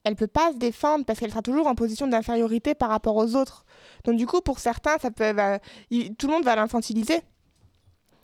elle 0.05 0.15
peut 0.15 0.29
pas 0.29 0.53
se 0.53 0.59
défendre 0.59 1.05
parce 1.05 1.19
qu'elle 1.19 1.31
sera 1.31 1.43
toujours 1.43 1.67
en 1.67 1.75
position 1.75 2.07
d'infériorité 2.07 2.77
par 2.77 2.91
rapport 2.91 3.17
aux 3.17 3.35
autres. 3.35 3.66
Donc 4.07 4.17
du 4.17 4.27
coup 4.27 4.41
pour 4.41 4.59
certains 4.59 4.97
ça 4.99 5.11
peut 5.11 5.35
tout 6.19 6.27
le 6.29 6.33
monde 6.33 6.45
va 6.45 6.57
l'infantiliser 6.57 7.21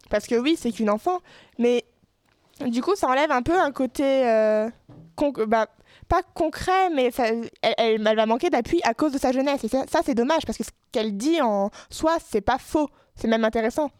parce 0.08 0.26
que 0.26 0.36
oui 0.36 0.56
c'est 0.58 0.72
qu'une 0.72 0.88
enfant, 0.90 1.18
mais 1.58 1.84
du 2.66 2.80
coup 2.82 2.94
ça 2.96 3.08
enlève 3.08 3.30
un 3.30 3.42
peu 3.42 3.58
un 3.58 3.72
côté 3.72 4.04
euh, 4.26 4.70
con- 5.16 5.32
bah, 5.46 5.66
pas 6.08 6.22
concret, 6.22 6.90
mais 6.90 7.10
elle 7.62 8.02
va 8.02 8.26
manquer 8.26 8.50
d'appui 8.50 8.80
à 8.84 8.94
cause 8.94 9.12
de 9.12 9.18
sa 9.18 9.32
jeunesse. 9.32 9.64
Et 9.64 9.68
ça, 9.68 9.84
ça, 9.90 10.00
c'est 10.04 10.14
dommage 10.14 10.44
parce 10.44 10.58
que 10.58 10.64
ce 10.64 10.70
qu'elle 10.90 11.16
dit 11.16 11.40
en 11.40 11.70
soi, 11.88 12.18
c'est 12.28 12.42
pas 12.42 12.58
faux. 12.58 12.88
C'est 13.14 13.28
même 13.28 13.44
intéressant. 13.44 13.90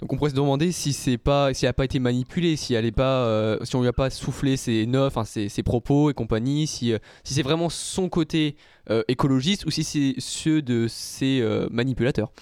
Donc 0.00 0.12
on 0.12 0.16
pourrait 0.16 0.30
se 0.30 0.34
demander 0.34 0.72
si 0.72 0.92
c'est 0.92 1.18
pas 1.18 1.54
si 1.54 1.64
elle 1.64 1.70
a 1.70 1.72
pas 1.72 1.84
été 1.84 1.98
manipulée, 1.98 2.56
si 2.56 2.74
elle 2.74 2.84
est 2.84 2.92
pas 2.92 3.24
euh, 3.24 3.58
si 3.62 3.76
on 3.76 3.80
lui 3.80 3.88
a 3.88 3.92
pas 3.92 4.10
soufflé 4.10 4.56
ses 4.56 4.86
neufs, 4.86 5.16
enfin 5.16 5.24
ses, 5.24 5.62
propos 5.62 6.10
et 6.10 6.14
compagnie, 6.14 6.66
si 6.66 6.92
euh, 6.92 6.98
si 7.22 7.34
c'est 7.34 7.42
vraiment 7.42 7.68
son 7.68 8.08
côté 8.08 8.56
euh, 8.90 9.02
écologiste 9.08 9.66
ou 9.66 9.70
si 9.70 9.84
c'est 9.84 10.14
ceux 10.18 10.62
de 10.62 10.86
ses 10.88 11.42
manipulateurs. 11.70 12.32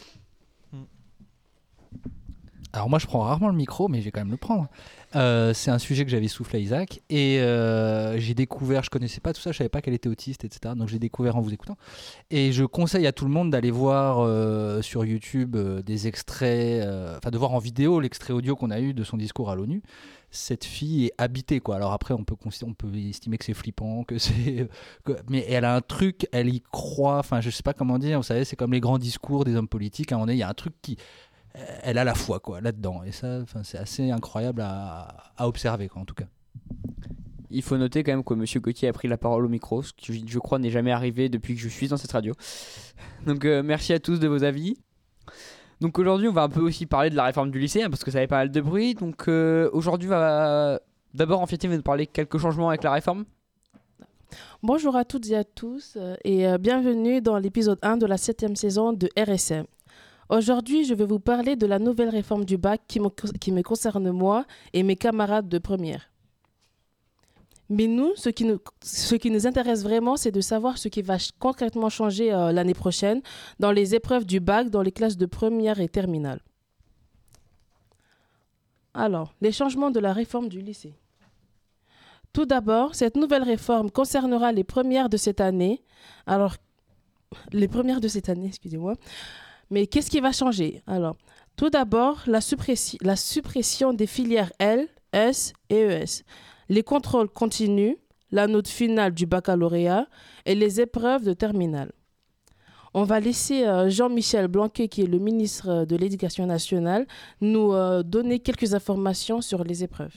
Alors 2.75 2.89
moi 2.89 2.99
je 2.99 3.07
prends 3.07 3.21
rarement 3.21 3.49
le 3.49 3.55
micro, 3.55 3.89
mais 3.89 4.01
je 4.01 4.07
vais 4.07 4.11
quand 4.11 4.21
même 4.21 4.31
le 4.31 4.39
prendre. 4.39 4.69
Euh, 5.15 5.53
c'est 5.53 5.71
un 5.71 5.79
sujet 5.79 6.05
que 6.07 6.11
j'avais 6.11 6.29
soufflé 6.29 6.59
à 6.59 6.63
Isaac 6.63 7.03
et 7.11 7.39
euh, 7.41 8.19
j'ai 8.19 8.33
découvert, 8.33 8.83
je 8.83 8.89
connaissais 8.89 9.21
pas 9.21 9.35
tout 9.35 9.43
ça, 9.43 9.53
je 9.53 9.59
savais 9.59 9.69
pas 9.69 9.83
qu'elle 9.83 9.93
était 9.93 10.09
autiste, 10.09 10.45
etc. 10.45 10.75
Donc 10.75 10.89
j'ai 10.89 10.99
découvert 10.99 11.37
en 11.37 11.43
vous 11.43 11.53
écoutant. 11.53 11.77
Et 12.31 12.51
je 12.53 12.65
conseille 12.65 13.07
à 13.07 13.13
tout 13.13 13.27
le 13.27 13.31
monde 13.31 13.51
d'aller 13.51 13.71
voir 13.71 14.21
euh, 14.21 14.81
sur 14.81 15.05
YouTube 15.05 15.55
des 15.57 16.07
extraits, 16.07 16.83
enfin 17.19 17.31
de 17.31 17.37
voir 17.37 17.53
en 17.53 17.59
vidéo 17.59 18.01
l'extrait 18.01 18.33
audio 18.33 18.57
qu'on 18.57 18.71
a 18.71 18.81
eu 18.81 18.95
de 18.95 19.05
son 19.05 19.19
discours 19.19 19.51
à 19.51 19.55
l'ONU. 19.55 19.83
Cette 20.31 20.65
fille 20.65 21.07
est 21.07 21.13
habitée 21.19 21.61
quoi. 21.61 21.77
Alors 21.77 21.93
après 21.93 22.15
on 22.15 22.25
peut 22.25 22.37
on 22.65 22.73
peut 22.73 22.89
estimer 22.97 23.37
que 23.37 23.45
c'est 23.45 23.53
flippant, 23.53 24.05
que 24.05 24.17
c'est, 24.17 24.67
mais 25.29 25.45
elle 25.47 25.67
a 25.67 25.75
un 25.75 25.83
truc, 25.83 26.27
elle 26.33 26.49
y 26.49 26.63
croit. 26.73 27.19
Enfin 27.19 27.43
je 27.43 27.51
sais 27.51 27.63
pas 27.63 27.75
comment 27.75 27.99
dire. 27.99 28.19
Vous 28.19 28.25
savez 28.25 28.47
c'est 28.47 28.57
comme 28.57 28.73
les 28.73 28.81
grands 28.81 28.97
discours 28.97 29.45
des 29.45 29.57
hommes 29.57 29.69
politiques. 29.69 30.11
À 30.11 30.15
un 30.15 30.19
moment 30.19 30.27
donné, 30.27 30.37
il 30.37 30.41
y 30.41 30.43
a 30.43 30.49
un 30.49 30.55
truc 30.55 30.73
qui 30.81 30.97
elle 31.55 31.99
a 31.99 32.05
la 32.05 32.15
foi 32.15 32.41
quoi 32.41 32.61
là-dedans 32.61 33.03
et 33.03 33.13
ça 33.13 33.41
c'est 33.63 33.79
assez 33.79 34.11
incroyable 34.11 34.63
à, 34.63 35.33
à 35.37 35.47
observer 35.49 35.89
quoi 35.89 36.03
en 36.03 36.05
tout 36.05 36.15
cas 36.15 36.25
Il 37.51 37.63
faut 37.63 37.77
noter 37.77 38.03
quand 38.03 38.13
même 38.13 38.25
que 38.25 38.35
Monsieur 38.35 38.61
Gauthier 38.61 38.89
a 38.89 38.93
pris 38.93 39.09
la 39.09 39.19
parole 39.19 39.45
au 39.45 39.49
micro, 39.49 39.83
ce 39.83 39.93
qui 39.93 40.25
je 40.27 40.39
crois 40.39 40.59
n'est 40.59 40.71
jamais 40.71 40.93
arrivé 40.93 41.29
depuis 41.29 41.55
que 41.55 41.61
je 41.61 41.69
suis 41.69 41.89
dans 41.89 41.99
cette 41.99 42.13
radio. 42.13 42.33
Donc 43.27 43.45
euh, 43.45 43.63
merci 43.63 43.93
à 43.93 44.01
tous 44.01 44.19
de 44.19 44.29
vos 44.29 44.43
avis. 44.45 44.79
Donc 45.81 45.99
aujourd'hui 45.99 46.29
on 46.29 46.33
va 46.33 46.45
un 46.45 46.49
peu 46.49 46.61
aussi 46.61 46.87
parler 46.87 47.11
de 47.11 47.17
la 47.17 47.25
réforme 47.25 47.51
du 47.51 47.59
lycée 47.59 47.83
hein, 47.83 47.91
parce 47.91 48.05
que 48.05 48.11
ça 48.11 48.19
avait 48.19 48.27
pas 48.27 48.39
mal 48.39 48.51
de 48.51 48.61
bruit. 48.61 48.95
Donc 48.95 49.29
euh, 49.29 49.69
aujourd'hui 49.73 50.09
va 50.09 50.81
d'abord 51.13 51.41
Enfiati 51.43 51.67
va 51.69 51.77
nous 51.77 51.83
parler 51.83 52.07
quelques 52.07 52.39
changements 52.39 52.71
avec 52.71 52.83
la 52.83 52.93
réforme. 52.93 53.25
Bonjour 54.63 54.97
à 54.97 55.05
toutes 55.05 55.29
et 55.29 55.37
à 55.37 55.45
tous 55.45 55.99
euh, 56.01 56.17
et 56.25 56.47
bienvenue 56.59 57.21
dans 57.21 57.37
l'épisode 57.37 57.79
1 57.83 57.99
de 57.99 58.07
la 58.07 58.17
septième 58.17 58.57
saison 58.57 58.95
de 58.95 59.11
RSM. 59.19 59.67
Aujourd'hui, 60.29 60.85
je 60.85 60.95
vais 60.95 61.05
vous 61.05 61.19
parler 61.19 61.57
de 61.57 61.67
la 61.67 61.79
nouvelle 61.79 62.09
réforme 62.09 62.45
du 62.45 62.57
bac 62.57 62.83
qui 62.89 63.01
me, 63.01 63.63
concerne 63.63 64.11
moi 64.11 64.45
et 64.73 64.83
mes 64.83 64.97
camarades 64.97 65.49
de 65.49 65.59
première. 65.59 66.11
Mais 67.69 67.87
nous, 67.87 68.13
ce 68.17 68.29
qui 68.29 68.45
nous, 69.31 69.47
intéresse 69.47 69.83
vraiment, 69.83 70.17
c'est 70.17 70.31
de 70.31 70.41
savoir 70.41 70.79
ce 70.79 70.89
qui 70.89 71.03
va 71.03 71.17
concrètement 71.39 71.89
changer 71.89 72.33
euh, 72.33 72.53
l'année 72.53 72.75
prochaine 72.75 73.23
dans 73.61 73.73
les 73.73 73.95
épreuves 73.95 74.27
du 74.27 74.41
bac 74.41 74.69
dans 74.69 74.83
les 74.83 74.93
classes 74.93 75.17
de 75.17 75.27
première 75.27 75.81
et 75.81 75.89
terminale. 75.89 76.41
Alors, 78.95 79.33
les 79.41 79.53
changements 79.53 79.91
de 79.91 80.01
la 80.01 80.13
réforme 80.13 80.49
du 80.49 80.61
lycée. 80.61 80.95
Tout 82.33 82.47
d'abord, 82.47 82.95
cette 82.95 83.17
nouvelle 83.17 83.43
réforme 83.43 83.91
concernera 83.91 84.53
les 84.53 84.65
premières 84.65 85.09
de 85.09 85.17
cette 85.17 85.41
année. 85.41 85.83
Alors, 86.27 86.57
les 87.53 87.69
premières 87.69 88.01
de 88.01 88.09
cette 88.09 88.29
année, 88.29 88.49
excusez-moi. 88.49 88.97
Mais 89.73 89.87
qu'est-ce 89.87 90.11
qui 90.11 90.21
va 90.21 90.33
changer? 90.33 90.83
Alors, 90.87 91.17
tout 91.57 91.71
d'abord, 91.71 92.19
la, 92.27 92.41
suppressi- 92.41 92.99
la 93.01 93.17
suppression 93.17 93.95
des 93.95 94.07
filières 94.07 94.53
L, 94.59 94.87
S 95.15 95.55
et 95.71 95.81
ES, 95.81 96.25
les 96.69 96.83
contrôles 96.83 97.31
continus, 97.31 97.97
la 98.31 98.47
note 98.47 98.69
finale 98.69 99.15
du 99.15 99.25
baccalauréat 99.25 100.07
et 100.45 100.55
les 100.55 100.83
épreuves 100.83 101.25
de 101.25 101.33
terminale. 101.33 101.91
On 102.93 103.05
va 103.05 103.19
laisser 103.19 103.65
euh, 103.65 103.89
Jean-Michel 103.89 104.49
Blanquet, 104.49 104.89
qui 104.89 105.01
est 105.01 105.07
le 105.07 105.19
ministre 105.19 105.71
euh, 105.71 105.85
de 105.87 105.97
l'Éducation 105.97 106.45
nationale, 106.45 107.07
nous 107.41 107.73
euh, 107.73 108.03
donner 108.03 108.41
quelques 108.41 108.75
informations 108.75 109.41
sur 109.41 109.65
les 109.65 109.83
épreuves. 109.83 110.15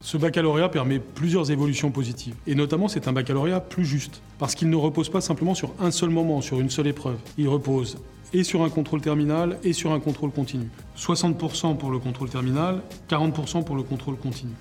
Ce 0.00 0.16
baccalauréat 0.16 0.70
permet 0.70 0.98
plusieurs 0.98 1.50
évolutions 1.50 1.90
positives. 1.90 2.36
Et 2.46 2.54
notamment, 2.54 2.88
c'est 2.88 3.06
un 3.06 3.12
baccalauréat 3.12 3.60
plus 3.60 3.84
juste. 3.84 4.22
Parce 4.38 4.54
qu'il 4.54 4.70
ne 4.70 4.76
repose 4.76 5.10
pas 5.10 5.20
simplement 5.20 5.54
sur 5.54 5.74
un 5.78 5.90
seul 5.90 6.08
moment, 6.08 6.40
sur 6.40 6.58
une 6.60 6.70
seule 6.70 6.86
épreuve. 6.86 7.18
Il 7.36 7.48
repose 7.48 7.98
et 8.32 8.44
sur 8.44 8.62
un 8.62 8.70
contrôle 8.70 9.00
terminal 9.00 9.58
et 9.62 9.72
sur 9.72 9.92
un 9.92 10.00
contrôle 10.00 10.30
continu. 10.30 10.68
60% 10.96 11.76
pour 11.76 11.90
le 11.90 11.98
contrôle 11.98 12.30
terminal, 12.30 12.82
40% 13.08 13.64
pour 13.64 13.76
le 13.76 13.82
contrôle 13.82 14.16
continu. 14.16 14.52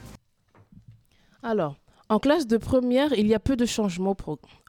Alors, 1.43 1.75
en 2.09 2.19
classe 2.19 2.47
de 2.47 2.57
première, 2.57 3.13
il 3.13 3.27
y 3.27 3.33
a 3.33 3.39
peu 3.39 3.55
de 3.55 3.65
changements. 3.65 4.15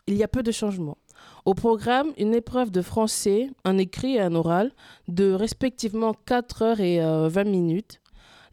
Il 0.06 0.14
y 0.14 0.22
a 0.22 0.28
peu 0.28 0.42
de 0.42 0.52
changements. 0.52 0.98
Au 1.44 1.54
programme, 1.54 2.12
une 2.18 2.34
épreuve 2.34 2.70
de 2.70 2.82
français, 2.82 3.50
un 3.64 3.78
écrit 3.78 4.16
et 4.16 4.20
un 4.20 4.34
oral, 4.34 4.72
de 5.06 5.32
respectivement 5.32 6.14
4 6.26 6.62
heures 6.62 6.80
et 6.80 7.02
euh, 7.02 7.28
20 7.28 7.44
minutes. 7.44 8.00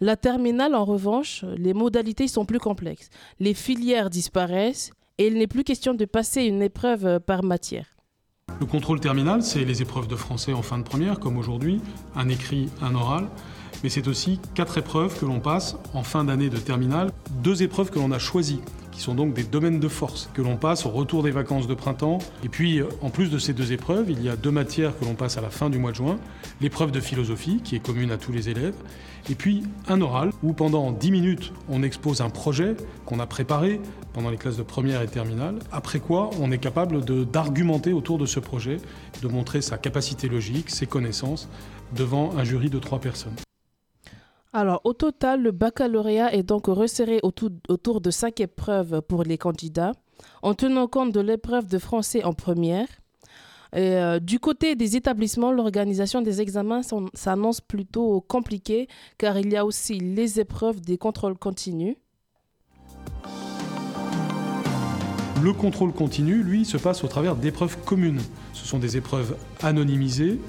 La 0.02 0.18
terminale, 0.18 0.76
en 0.76 0.86
revanche, 0.86 1.44
les 1.58 1.74
modalités 1.74 2.28
sont 2.28 2.46
plus 2.46 2.60
complexes. 2.60 3.10
Les 3.40 3.54
filières 3.54 4.10
disparaissent 4.10 4.92
et 5.18 5.28
il 5.28 5.36
n'est 5.36 5.48
plus 5.48 5.64
question 5.64 5.94
de 5.94 6.06
passer 6.06 6.44
une 6.44 6.62
épreuve 6.62 7.06
euh, 7.06 7.20
par 7.20 7.44
matière. 7.44 7.95
Le 8.58 8.66
contrôle 8.66 9.02
terminal, 9.02 9.44
c'est 9.44 9.66
les 9.66 9.82
épreuves 9.82 10.08
de 10.08 10.16
français 10.16 10.54
en 10.54 10.62
fin 10.62 10.78
de 10.78 10.84
première, 10.84 11.20
comme 11.20 11.38
aujourd'hui, 11.38 11.82
un 12.16 12.30
écrit, 12.30 12.70
un 12.82 12.96
oral. 12.96 13.28
Mais 13.84 13.90
c'est 13.90 14.08
aussi 14.08 14.40
quatre 14.54 14.78
épreuves 14.78 15.20
que 15.20 15.26
l'on 15.26 15.42
passe 15.42 15.76
en 15.94 16.04
fin 16.04 16.24
d'année 16.24 16.50
de 16.50 16.58
terminale, 16.58 17.12
deux 17.44 17.64
épreuves 17.64 17.92
que 17.92 18.00
l'on 18.00 18.12
a 18.12 18.20
choisies, 18.20 18.62
qui 18.96 19.02
sont 19.02 19.14
donc 19.14 19.34
des 19.34 19.44
domaines 19.44 19.82
de 19.82 19.90
force, 19.90 20.30
que 20.34 20.42
l'on 20.42 20.56
passe 20.56 20.86
au 20.86 20.90
retour 20.90 21.22
des 21.22 21.32
vacances 21.32 21.68
de 21.68 21.74
printemps. 21.74 22.20
Et 22.46 22.50
puis, 22.50 22.80
euh, 22.80 22.88
en 23.02 23.10
plus 23.10 23.30
de 23.30 23.38
ces 23.38 23.52
deux 23.52 23.74
épreuves, 23.74 24.10
il 24.10 24.24
y 24.24 24.30
a 24.30 24.38
deux 24.38 24.52
matières 24.52 24.98
que 24.98 25.04
l'on 25.04 25.16
passe 25.16 25.38
à 25.38 25.42
la 25.42 25.50
fin 25.50 25.70
du 25.70 25.78
mois 25.78 25.92
de 25.92 25.98
juin. 25.98 26.18
L'épreuve 26.62 26.92
de 26.92 27.02
philosophie, 27.02 27.60
qui 27.62 27.76
est 27.76 27.80
commune 27.80 28.10
à 28.12 28.18
tous 28.18 28.32
les 28.32 28.48
élèves, 28.48 28.76
et 29.30 29.36
puis 29.36 29.64
un 29.90 30.00
oral, 30.00 30.32
où 30.44 30.54
pendant 30.54 30.92
10 30.94 31.12
minutes, 31.12 31.52
on 31.68 31.84
expose 31.84 32.22
un 32.22 32.30
projet 32.30 32.78
qu'on 33.06 33.20
a 33.20 33.28
préparé 33.28 33.82
pendant 34.14 34.30
les 34.30 34.38
classes 34.38 34.58
de 34.58 34.64
première 34.64 35.02
et 35.02 35.08
terminale, 35.08 35.60
après 35.74 36.00
quoi 36.00 36.30
on 36.40 36.52
est 36.54 36.58
capable 36.58 37.04
d'argumenter 37.26 37.92
autour 37.92 38.18
de 38.18 38.26
ce 38.26 38.40
projet, 38.40 38.78
de 39.22 39.28
montrer 39.28 39.62
sa 39.62 39.78
capacité 39.78 40.30
logique, 40.30 40.70
ses 40.70 40.86
connaissances, 40.86 41.50
devant 41.94 42.34
un 42.38 42.46
jury 42.46 42.70
de 42.70 42.80
trois 42.80 43.00
personnes. 43.00 43.36
Alors, 44.58 44.80
au 44.86 44.94
total, 44.94 45.42
le 45.42 45.52
baccalauréat 45.52 46.34
est 46.34 46.44
donc 46.44 46.68
resserré 46.68 47.20
autour, 47.24 48.00
de 48.00 48.10
cinq 48.10 48.40
épreuves 48.40 49.02
pour 49.02 49.24
les 49.24 49.38
candidats. 49.38 49.92
en 50.44 50.54
tenant 50.54 50.88
compte 50.88 51.12
de 51.12 51.20
l'épreuve 51.20 51.68
de 51.68 51.78
français 51.78 52.24
en 52.24 52.32
première. 52.32 52.88
Euh, 53.76 54.18
du 54.22 54.40
côté 54.40 54.78
des 54.78 54.96
établissements, 54.96 55.52
l'organisation 55.52 56.22
des 56.22 56.40
examens 56.40 56.84
s'annonce 57.14 57.60
plutôt 57.60 58.22
compliquée 58.22 58.88
car 59.18 59.38
il 59.38 59.52
y 59.52 59.58
a 59.58 59.66
aussi 59.66 60.00
les 60.00 60.40
épreuves 60.40 60.80
des 60.80 60.98
contrôles 60.98 61.38
continus. 61.38 61.98
Le 65.44 65.52
contrôle 65.52 65.92
continu, 65.92 66.44
lui, 66.44 66.64
se 66.64 66.78
passe 66.78 67.04
au 67.04 67.10
travers 67.10 67.36
d'épreuves 67.36 67.78
communes. 67.84 68.22
Ce 68.54 68.66
sont 68.66 68.80
des 68.80 68.96
épreuves 68.96 69.36
anonymisées 69.62 70.40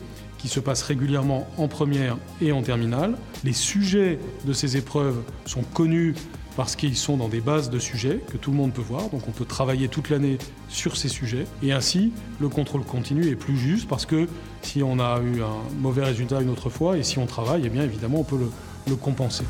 qui 0.47 0.53
se 0.53 0.61
passent 0.61 0.85
régulièrement 0.85 1.49
en 1.59 1.67
première 1.67 2.17
et 2.41 2.53
en 2.53 2.63
terminale. 2.63 3.17
Les 3.43 3.53
sujets 3.53 4.21
de 4.45 4.53
ces 4.53 4.77
épreuves 4.77 5.21
sont 5.45 5.65
connus 5.75 6.15
parce 6.57 6.77
qu'ils 6.77 6.97
sont 6.97 7.17
dans 7.17 7.29
des 7.29 7.41
bases 7.41 7.69
de 7.69 7.81
sujets 7.81 8.21
que 8.31 8.37
tout 8.37 8.53
le 8.53 8.57
monde 8.57 8.73
peut 8.73 8.81
voir, 8.81 9.09
donc 9.11 9.27
on 9.27 9.33
peut 9.33 9.45
travailler 9.45 9.89
toute 9.89 10.09
l'année 10.09 10.39
sur 10.69 10.97
ces 10.97 11.09
sujets. 11.09 11.47
Et 11.65 11.73
ainsi, 11.73 12.13
le 12.41 12.49
contrôle 12.49 12.85
continu 12.85 13.27
est 13.27 13.35
plus 13.35 13.57
juste 13.57 13.89
parce 13.89 14.07
que 14.07 14.29
si 14.63 14.85
on 14.85 15.01
a 15.01 15.21
eu 15.21 15.43
un 15.43 15.81
mauvais 15.81 16.05
résultat 16.05 16.41
une 16.41 16.51
autre 16.51 16.71
fois 16.71 16.97
et 16.97 17.03
si 17.03 17.19
on 17.19 17.27
travaille, 17.27 17.63
eh 17.65 17.69
bien 17.69 17.83
évidemment 17.83 18.21
on 18.21 18.25
peut 18.25 18.39
le, 18.39 18.49
le 18.89 18.95
compenser. 18.95 19.45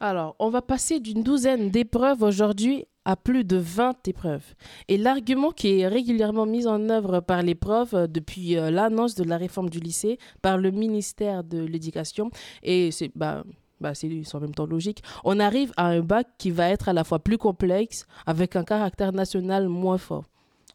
Alors, 0.00 0.36
on 0.38 0.50
va 0.50 0.60
passer 0.60 1.00
d'une 1.00 1.22
douzaine 1.22 1.70
d'épreuves 1.70 2.22
aujourd'hui 2.22 2.84
à 3.04 3.16
plus 3.16 3.44
de 3.44 3.56
20 3.56 4.06
épreuves. 4.08 4.54
Et 4.88 4.96
l'argument 4.96 5.50
qui 5.50 5.80
est 5.80 5.88
régulièrement 5.88 6.46
mis 6.46 6.66
en 6.66 6.88
œuvre 6.88 7.20
par 7.20 7.42
les 7.42 7.54
profs 7.54 7.94
euh, 7.94 8.06
depuis 8.06 8.56
euh, 8.56 8.70
l'annonce 8.70 9.14
de 9.14 9.24
la 9.24 9.36
réforme 9.36 9.70
du 9.70 9.80
lycée 9.80 10.18
par 10.40 10.58
le 10.58 10.70
ministère 10.70 11.44
de 11.44 11.58
l'Éducation, 11.58 12.30
et 12.62 12.90
c'est 12.90 13.10
bah, 13.14 13.44
bah, 13.80 13.92
en 14.32 14.40
même 14.40 14.54
temps 14.54 14.66
logique, 14.66 15.02
on 15.24 15.40
arrive 15.40 15.72
à 15.76 15.86
un 15.86 16.00
bac 16.00 16.28
qui 16.38 16.50
va 16.50 16.68
être 16.68 16.88
à 16.88 16.92
la 16.92 17.04
fois 17.04 17.18
plus 17.18 17.38
complexe, 17.38 18.06
avec 18.26 18.54
un 18.56 18.64
caractère 18.64 19.12
national 19.12 19.68
moins 19.68 19.98
fort. 19.98 20.24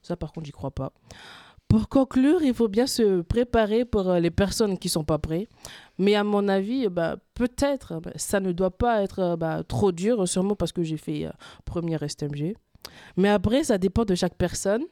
Ça, 0.02 0.16
par 0.16 0.32
contre, 0.34 0.46
j'y 0.46 0.52
crois 0.52 0.72
pas. 0.72 0.92
Pour 1.68 1.90
conclure, 1.90 2.42
il 2.44 2.54
faut 2.54 2.70
bien 2.70 2.88
se 2.88 3.22
préparer 3.22 3.84
pour 3.84 4.10
euh, 4.10 4.20
les 4.20 4.32
personnes 4.32 4.78
qui 4.78 4.88
sont 4.88 5.04
pas 5.04 5.18
prêtes. 5.18 5.50
Mais 5.98 6.16
à 6.16 6.24
mon 6.24 6.48
avis, 6.48 6.88
bah, 6.88 7.18
peut-être, 7.34 8.00
bah, 8.00 8.12
ça 8.16 8.40
ne 8.40 8.52
doit 8.52 8.72
pas 8.72 9.02
être 9.04 9.20
euh, 9.20 9.36
bah, 9.36 9.64
trop 9.68 9.92
dur, 9.92 10.28
sûrement 10.28 10.56
parce 10.56 10.72
que 10.72 10.84
j'ai 10.84 10.98
fait 10.98 11.26
euh, 11.26 11.32
première 11.66 12.10
STMG. 12.10 12.56
Mais 13.18 13.30
après, 13.30 13.64
ça 13.66 13.78
dépend 13.78 14.06
de 14.06 14.16
chaque 14.16 14.36
personne. 14.36 14.84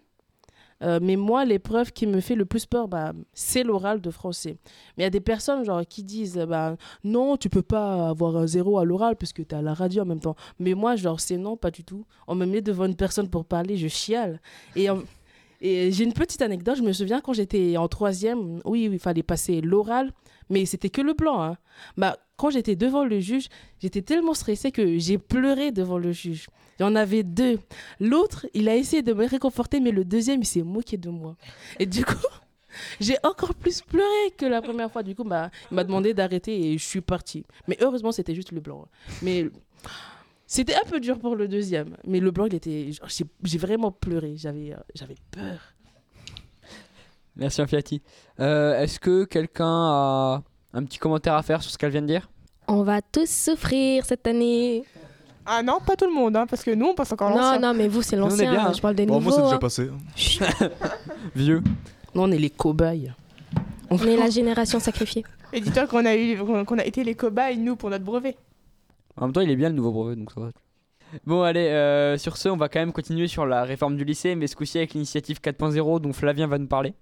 Euh, 0.83 0.99
mais 1.01 1.15
moi, 1.15 1.45
l'épreuve 1.45 1.93
qui 1.93 2.05
me 2.05 2.19
fait 2.19 2.35
le 2.35 2.45
plus 2.45 2.65
peur, 2.65 2.87
bah, 2.87 3.13
c'est 3.33 3.63
l'oral 3.63 4.01
de 4.01 4.11
français. 4.11 4.57
Mais 4.97 5.03
il 5.03 5.05
y 5.05 5.07
a 5.07 5.09
des 5.09 5.21
personnes 5.21 5.63
genre, 5.63 5.85
qui 5.87 6.03
disent 6.03 6.37
bah, 6.49 6.75
non, 7.03 7.37
tu 7.37 7.49
peux 7.49 7.61
pas 7.61 8.09
avoir 8.09 8.35
un 8.35 8.47
zéro 8.47 8.77
à 8.77 8.83
l'oral 8.83 9.15
parce 9.15 9.31
que 9.31 9.41
tu 9.41 9.55
à 9.55 9.61
la 9.61 9.73
radio 9.73 10.03
en 10.03 10.05
même 10.05 10.19
temps. 10.19 10.35
Mais 10.59 10.73
moi, 10.73 10.95
c'est 11.17 11.37
non, 11.37 11.55
pas 11.55 11.71
du 11.71 11.83
tout. 11.83 12.05
On 12.27 12.35
me 12.35 12.45
met 12.45 12.61
devant 12.61 12.85
une 12.85 12.95
personne 12.95 13.29
pour 13.29 13.45
parler, 13.45 13.77
je 13.77 13.87
chiale. 13.87 14.41
Et, 14.75 14.89
et 15.61 15.91
j'ai 15.91 16.03
une 16.03 16.13
petite 16.13 16.41
anecdote. 16.41 16.77
Je 16.77 16.83
me 16.83 16.93
souviens 16.93 17.21
quand 17.21 17.33
j'étais 17.33 17.77
en 17.77 17.87
troisième, 17.87 18.61
oui, 18.65 18.89
il 18.91 18.99
fallait 18.99 19.23
passer 19.23 19.61
l'oral, 19.61 20.11
mais 20.49 20.65
c'était 20.65 20.89
que 20.89 21.01
le 21.01 21.13
blanc. 21.13 21.41
hein. 21.41 21.57
Bah, 21.97 22.17
quand 22.37 22.49
j'étais 22.49 22.75
devant 22.75 23.05
le 23.05 23.19
juge, 23.19 23.47
j'étais 23.79 24.01
tellement 24.01 24.33
stressée 24.33 24.71
que 24.71 24.97
j'ai 24.97 25.17
pleuré 25.17 25.71
devant 25.71 25.97
le 25.97 26.11
juge. 26.11 26.47
Il 26.79 26.83
y 26.83 26.85
en 26.85 26.95
avait 26.95 27.23
deux. 27.23 27.59
L'autre, 28.01 28.45
il 28.53 28.67
a 28.67 28.75
essayé 28.75 29.01
de 29.01 29.13
me 29.13 29.25
réconforter, 29.25 29.79
mais 29.79 29.91
le 29.91 30.03
deuxième, 30.03 30.41
il 30.41 30.45
s'est 30.45 30.61
moqué 30.63 30.97
de 30.97 31.09
moi. 31.09 31.37
Et 31.79 31.85
du 31.85 32.03
coup, 32.03 32.15
j'ai 32.99 33.15
encore 33.23 33.53
plus 33.55 33.81
pleuré 33.81 34.31
que 34.37 34.45
la 34.45 34.61
première 34.61 34.91
fois. 34.91 35.01
Du 35.01 35.15
coup, 35.15 35.23
bah, 35.23 35.49
il 35.71 35.75
m'a 35.75 35.85
demandé 35.85 36.13
d'arrêter 36.13 36.73
et 36.73 36.77
je 36.77 36.83
suis 36.83 36.99
partie. 37.01 37.45
Mais 37.69 37.77
heureusement, 37.79 38.11
c'était 38.11 38.35
juste 38.35 38.51
le 38.51 38.59
blanc. 38.59 38.85
Mais 39.21 39.45
c'était 40.47 40.75
un 40.75 40.87
peu 40.89 40.99
dur 40.99 41.19
pour 41.19 41.35
le 41.35 41.47
deuxième. 41.47 41.97
Mais 42.05 42.19
le 42.19 42.31
blanc, 42.31 42.45
il 42.45 42.55
était. 42.55 42.91
J'ai 43.43 43.57
vraiment 43.57 43.91
pleuré. 43.91 44.33
J'avais 44.37 44.73
euh, 44.73 44.77
j'avais 44.93 45.15
peur. 45.31 45.59
Merci 47.35 47.61
Anfiati. 47.61 48.01
Euh, 48.39 48.79
Est-ce 48.81 48.99
que 48.99 49.25
quelqu'un 49.25 49.65
a 49.67 50.43
un 50.73 50.83
petit 50.85 50.97
commentaire 50.99 51.33
à 51.35 51.43
faire 51.43 51.61
sur 51.61 51.71
ce 51.71 51.77
qu'elle 51.77 51.91
vient 51.91 52.01
de 52.01 52.07
dire? 52.07 52.29
On 52.67 52.83
va 52.83 53.01
tous 53.01 53.29
souffrir 53.29 54.05
cette 54.05 54.25
année. 54.25 54.83
Ah 55.45 55.61
non, 55.61 55.79
pas 55.85 55.95
tout 55.95 56.05
le 56.07 56.13
monde, 56.13 56.35
hein, 56.37 56.47
parce 56.47 56.63
que 56.63 56.71
nous, 56.71 56.87
on 56.87 56.95
passe 56.95 57.11
encore 57.11 57.29
Non, 57.29 57.35
l'ancien. 57.37 57.59
non, 57.59 57.73
mais 57.75 57.87
vous, 57.87 58.01
c'est 58.01 58.15
Nous, 58.15 58.23
on 58.23 58.27
est 58.27 58.31
l'ancien. 58.31 58.51
bien, 58.51 58.65
hein. 58.67 58.73
Je 58.75 58.81
parle 58.81 58.95
des 58.95 59.05
Bon, 59.05 59.19
nouveaux. 59.19 59.29
moi, 59.29 59.59
c'est 59.59 59.81
déjà 59.81 59.91
hein. 59.91 60.69
passé. 60.69 60.69
Vieux. 61.35 61.61
Nous, 62.15 62.21
on 62.21 62.31
est 62.31 62.37
les 62.39 62.49
cobayes. 62.49 63.13
On 63.91 63.97
est 63.99 64.17
la 64.17 64.29
génération 64.31 64.79
sacrifiée. 64.79 65.23
Et 65.53 65.61
dis-toi 65.61 65.85
qu'on 65.85 66.03
a, 66.05 66.15
eu, 66.15 66.37
qu'on 66.65 66.79
a 66.79 66.83
été 66.85 67.03
les 67.03 67.13
cobayes, 67.13 67.57
nous, 67.57 67.75
pour 67.75 67.89
notre 67.91 68.03
brevet. 68.03 68.35
En 69.17 69.25
même 69.25 69.33
temps, 69.33 69.41
il 69.41 69.49
est 69.49 69.55
bien 69.55 69.69
le 69.69 69.75
nouveau 69.75 69.91
brevet, 69.91 70.15
donc 70.15 70.31
ça 70.31 70.41
va. 70.41 70.51
Bon, 71.25 71.43
allez, 71.43 71.67
euh, 71.67 72.17
sur 72.17 72.37
ce, 72.37 72.49
on 72.49 72.57
va 72.57 72.67
quand 72.67 72.79
même 72.79 72.91
continuer 72.91 73.27
sur 73.27 73.45
la 73.45 73.63
réforme 73.63 73.95
du 73.95 74.03
lycée, 74.03 74.35
mais 74.35 74.47
ce 74.47 74.55
coup-ci 74.55 74.77
avec 74.77 74.93
l'initiative 74.93 75.39
4.0 75.41 76.01
dont 76.01 76.13
Flavien 76.13 76.47
va 76.47 76.57
nous 76.57 76.67
parler. 76.67 76.93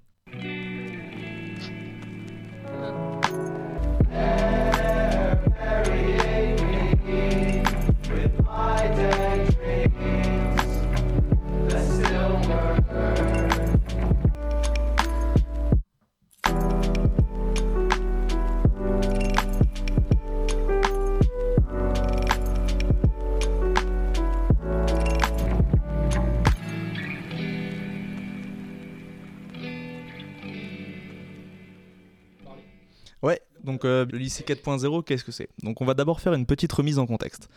Donc 33.74 33.86
euh, 33.86 34.06
le 34.12 34.20
lycée 34.20 34.44
4.0, 34.44 35.04
qu'est-ce 35.04 35.24
que 35.24 35.32
c'est? 35.32 35.50
Donc 35.64 35.82
on 35.82 35.86
va 35.86 35.96
d'abord 35.96 36.22
faire 36.22 36.36
une 36.36 36.46
petite 36.46 36.72
remise 36.72 37.00
en 37.00 37.08
contexte. 37.08 37.50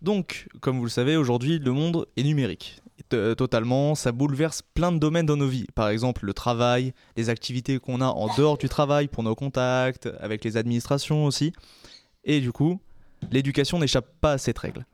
Donc, 0.00 0.48
comme 0.60 0.78
vous 0.78 0.84
le 0.84 0.90
savez, 0.90 1.16
aujourd'hui, 1.16 1.58
le 1.58 1.72
monde 1.72 2.06
est 2.16 2.22
numérique. 2.22 2.80
Euh, 3.12 3.34
Totalement, 3.34 3.94
ça 3.94 4.12
bouleverse 4.12 4.62
plein 4.62 4.92
de 4.92 4.98
domaines 4.98 5.26
dans 5.26 5.36
nos 5.36 5.48
vies. 5.48 5.66
Par 5.74 5.88
exemple, 5.88 6.24
le 6.24 6.32
travail, 6.32 6.94
les 7.16 7.28
activités 7.28 7.78
qu'on 7.78 8.00
a 8.00 8.06
en 8.06 8.34
dehors 8.36 8.56
du 8.56 8.68
travail 8.68 9.08
pour 9.08 9.22
nos 9.22 9.34
contacts, 9.34 10.08
avec 10.20 10.42
les 10.42 10.56
administrations 10.56 11.26
aussi. 11.26 11.52
Et 12.24 12.40
du 12.40 12.52
coup, 12.52 12.80
l'éducation 13.30 13.78
n'échappe 13.78 14.08
pas 14.20 14.32
à 14.32 14.38
cette 14.38 14.58
règle. 14.58 14.86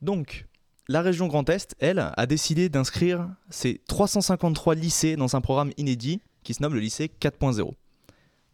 Donc, 0.00 0.46
la 0.88 1.02
région 1.02 1.26
Grand 1.26 1.48
Est, 1.50 1.74
elle, 1.78 2.10
a 2.16 2.26
décidé 2.26 2.68
d'inscrire 2.70 3.28
ses 3.50 3.82
353 3.88 4.76
lycées 4.76 5.16
dans 5.16 5.36
un 5.36 5.40
programme 5.42 5.72
inédit 5.76 6.20
qui 6.42 6.54
se 6.54 6.62
nomme 6.62 6.74
le 6.74 6.80
lycée 6.80 7.10
4.0. 7.20 7.74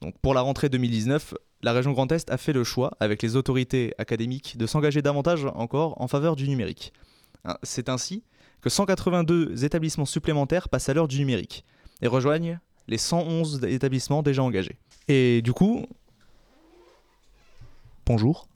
Donc 0.00 0.18
pour 0.18 0.34
la 0.34 0.40
rentrée 0.40 0.68
2019, 0.68 1.34
la 1.62 1.72
région 1.72 1.92
Grand 1.92 2.10
Est 2.10 2.30
a 2.30 2.38
fait 2.38 2.52
le 2.52 2.64
choix, 2.64 2.96
avec 3.00 3.22
les 3.22 3.36
autorités 3.36 3.94
académiques, 3.98 4.56
de 4.56 4.66
s'engager 4.66 5.02
davantage 5.02 5.44
encore 5.54 6.00
en 6.00 6.08
faveur 6.08 6.36
du 6.36 6.48
numérique. 6.48 6.92
Hein, 7.44 7.56
C'est 7.62 7.88
ainsi 7.88 8.24
que 8.62 8.70
182 8.70 9.64
établissements 9.64 10.06
supplémentaires 10.06 10.68
passent 10.68 10.88
à 10.88 10.94
l'heure 10.94 11.08
du 11.08 11.18
numérique 11.18 11.64
et 12.02 12.06
rejoignent 12.06 12.58
les 12.88 12.98
111 12.98 13.64
établissements 13.64 14.22
déjà 14.22 14.42
engagés. 14.42 14.78
Et 15.08 15.42
du 15.42 15.52
coup... 15.52 15.86
Bonjour. 18.06 18.48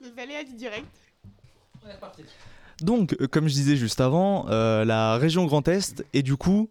Les 0.00 0.18
aléas 0.18 0.44
du 0.44 0.54
direct. 0.54 0.86
Donc, 2.80 3.16
euh, 3.20 3.26
comme 3.26 3.48
je 3.48 3.54
disais 3.54 3.76
juste 3.76 4.00
avant, 4.00 4.46
euh, 4.48 4.84
la 4.84 5.16
région 5.16 5.44
Grand 5.46 5.66
Est 5.68 6.04
est 6.12 6.22
du 6.22 6.36
coup 6.36 6.70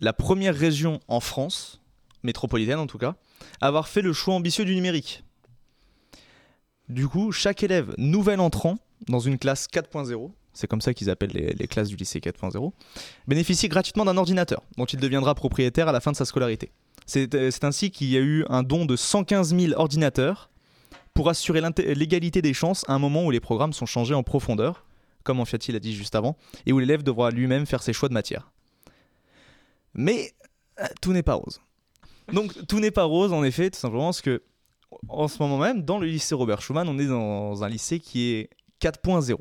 la 0.00 0.12
première 0.12 0.54
région 0.54 1.00
en 1.08 1.20
France, 1.20 1.80
métropolitaine 2.22 2.78
en 2.78 2.86
tout 2.86 2.98
cas, 2.98 3.14
à 3.60 3.68
avoir 3.68 3.88
fait 3.88 4.02
le 4.02 4.12
choix 4.12 4.34
ambitieux 4.34 4.64
du 4.64 4.74
numérique. 4.74 5.24
Du 6.88 7.08
coup, 7.08 7.32
chaque 7.32 7.62
élève 7.62 7.94
nouvel 7.98 8.40
entrant 8.40 8.78
dans 9.08 9.20
une 9.20 9.38
classe 9.38 9.66
4.0, 9.66 10.30
c'est 10.52 10.66
comme 10.66 10.80
ça 10.80 10.94
qu'ils 10.94 11.10
appellent 11.10 11.32
les, 11.32 11.52
les 11.52 11.66
classes 11.66 11.88
du 11.88 11.96
lycée 11.96 12.20
4.0, 12.20 12.72
bénéficie 13.26 13.68
gratuitement 13.68 14.04
d'un 14.04 14.16
ordinateur 14.16 14.62
dont 14.76 14.84
il 14.84 14.98
deviendra 14.98 15.34
propriétaire 15.34 15.88
à 15.88 15.92
la 15.92 16.00
fin 16.00 16.12
de 16.12 16.16
sa 16.16 16.24
scolarité. 16.24 16.70
C'est 17.06 17.34
euh, 17.34 17.50
ainsi 17.62 17.90
qu'il 17.90 18.08
y 18.08 18.16
a 18.16 18.20
eu 18.20 18.44
un 18.48 18.62
don 18.62 18.84
de 18.84 18.96
115 18.96 19.56
000 19.56 19.80
ordinateurs 19.80 20.50
pour 21.14 21.30
assurer 21.30 21.62
l'égalité 21.78 22.42
des 22.42 22.52
chances 22.52 22.84
à 22.88 22.94
un 22.94 22.98
moment 22.98 23.24
où 23.24 23.30
les 23.30 23.40
programmes 23.40 23.72
sont 23.72 23.86
changés 23.86 24.14
en 24.14 24.22
profondeur, 24.22 24.85
comme 25.26 25.40
Anfiati 25.40 25.72
l'a 25.72 25.80
dit 25.80 25.94
juste 25.94 26.14
avant, 26.14 26.36
et 26.64 26.72
où 26.72 26.78
l'élève 26.78 27.02
devra 27.02 27.30
lui-même 27.30 27.66
faire 27.66 27.82
ses 27.82 27.92
choix 27.92 28.08
de 28.08 28.14
matière. 28.14 28.52
Mais 29.92 30.32
euh, 30.80 30.86
tout 31.02 31.12
n'est 31.12 31.22
pas 31.22 31.34
rose. 31.34 31.60
Donc 32.32 32.66
tout 32.66 32.80
n'est 32.80 32.90
pas 32.90 33.04
rose 33.04 33.32
en 33.32 33.44
effet, 33.44 33.70
tout 33.70 33.78
simplement 33.78 34.06
parce 34.06 34.22
que 34.22 34.42
en 35.08 35.28
ce 35.28 35.42
moment 35.42 35.58
même, 35.58 35.82
dans 35.82 35.98
le 35.98 36.06
lycée 36.06 36.34
Robert 36.34 36.62
Schumann, 36.62 36.88
on 36.88 36.98
est 36.98 37.06
dans 37.06 37.64
un 37.64 37.68
lycée 37.68 37.98
qui 37.98 38.30
est 38.30 38.50
4.0. 38.80 39.36